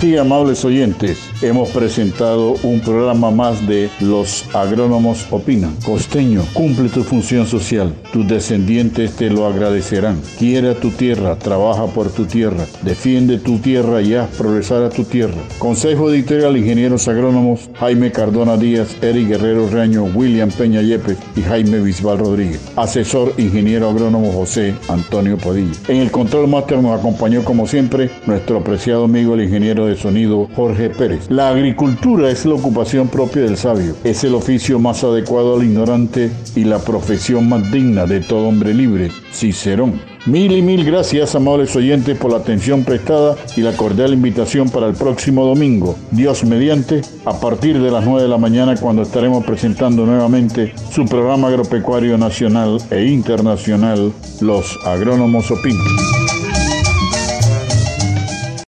Amables 0.00 0.64
oyentes, 0.64 1.18
hemos 1.42 1.68
presentado 1.70 2.54
un 2.62 2.80
programa 2.80 3.30
más 3.30 3.66
de 3.68 3.90
Los 4.00 4.46
Agrónomos 4.54 5.26
Opinan. 5.30 5.76
Costeño, 5.84 6.42
cumple 6.54 6.88
tu 6.88 7.02
función 7.02 7.46
social. 7.46 7.94
Tus 8.10 8.26
descendientes 8.26 9.12
te 9.12 9.28
lo 9.28 9.46
agradecerán. 9.46 10.18
Quiere 10.38 10.70
a 10.70 10.74
tu 10.74 10.88
tierra, 10.90 11.36
trabaja 11.36 11.86
por 11.86 12.10
tu 12.10 12.24
tierra, 12.24 12.64
defiende 12.80 13.36
tu 13.36 13.58
tierra 13.58 14.00
y 14.00 14.14
haz 14.14 14.30
progresar 14.30 14.82
a 14.84 14.88
tu 14.88 15.04
tierra. 15.04 15.36
Consejo 15.58 16.10
editorial 16.10 16.56
Ingenieros 16.56 17.06
Agrónomos 17.06 17.68
Jaime 17.78 18.10
Cardona 18.10 18.56
Díaz, 18.56 18.96
Eric 19.02 19.28
Guerrero 19.28 19.68
Reaño, 19.68 20.04
William 20.04 20.50
Peña 20.50 20.80
Yepes 20.80 21.18
y 21.36 21.42
Jaime 21.42 21.78
Bisbal 21.78 22.18
Rodríguez. 22.18 22.60
Asesor 22.74 23.34
Ingeniero 23.36 23.90
Agrónomo 23.90 24.32
José 24.32 24.74
Antonio 24.88 25.36
Podilla. 25.36 25.76
En 25.88 25.98
el 25.98 26.10
control 26.10 26.48
máster 26.48 26.78
nos 26.78 26.98
acompañó 26.98 27.44
como 27.44 27.66
siempre 27.66 28.10
nuestro 28.26 28.58
apreciado 28.58 29.04
amigo 29.04 29.34
el 29.34 29.44
ingeniero 29.44 29.89
de 29.90 29.96
sonido 29.96 30.48
Jorge 30.56 30.90
Pérez. 30.90 31.30
La 31.30 31.48
agricultura 31.50 32.30
es 32.30 32.44
la 32.46 32.54
ocupación 32.54 33.08
propia 33.08 33.42
del 33.42 33.56
sabio, 33.56 33.94
es 34.04 34.24
el 34.24 34.34
oficio 34.34 34.78
más 34.78 35.04
adecuado 35.04 35.56
al 35.56 35.64
ignorante 35.64 36.30
y 36.56 36.64
la 36.64 36.78
profesión 36.78 37.48
más 37.48 37.70
digna 37.70 38.06
de 38.06 38.20
todo 38.20 38.48
hombre 38.48 38.72
libre, 38.74 39.10
Cicerón. 39.32 40.00
Mil 40.26 40.52
y 40.52 40.60
mil 40.60 40.84
gracias, 40.84 41.34
amables 41.34 41.74
oyentes, 41.76 42.16
por 42.18 42.30
la 42.30 42.38
atención 42.38 42.84
prestada 42.84 43.36
y 43.56 43.62
la 43.62 43.72
cordial 43.72 44.12
invitación 44.12 44.68
para 44.68 44.86
el 44.86 44.94
próximo 44.94 45.46
domingo, 45.46 45.96
Dios 46.10 46.44
mediante, 46.44 47.00
a 47.24 47.40
partir 47.40 47.80
de 47.80 47.90
las 47.90 48.04
9 48.04 48.22
de 48.22 48.28
la 48.28 48.36
mañana, 48.36 48.76
cuando 48.76 49.00
estaremos 49.00 49.44
presentando 49.44 50.04
nuevamente 50.04 50.74
su 50.92 51.06
programa 51.06 51.48
agropecuario 51.48 52.18
nacional 52.18 52.78
e 52.90 53.06
internacional, 53.06 54.12
Los 54.42 54.78
Agrónomos 54.84 55.50
Opinan. 55.50 56.19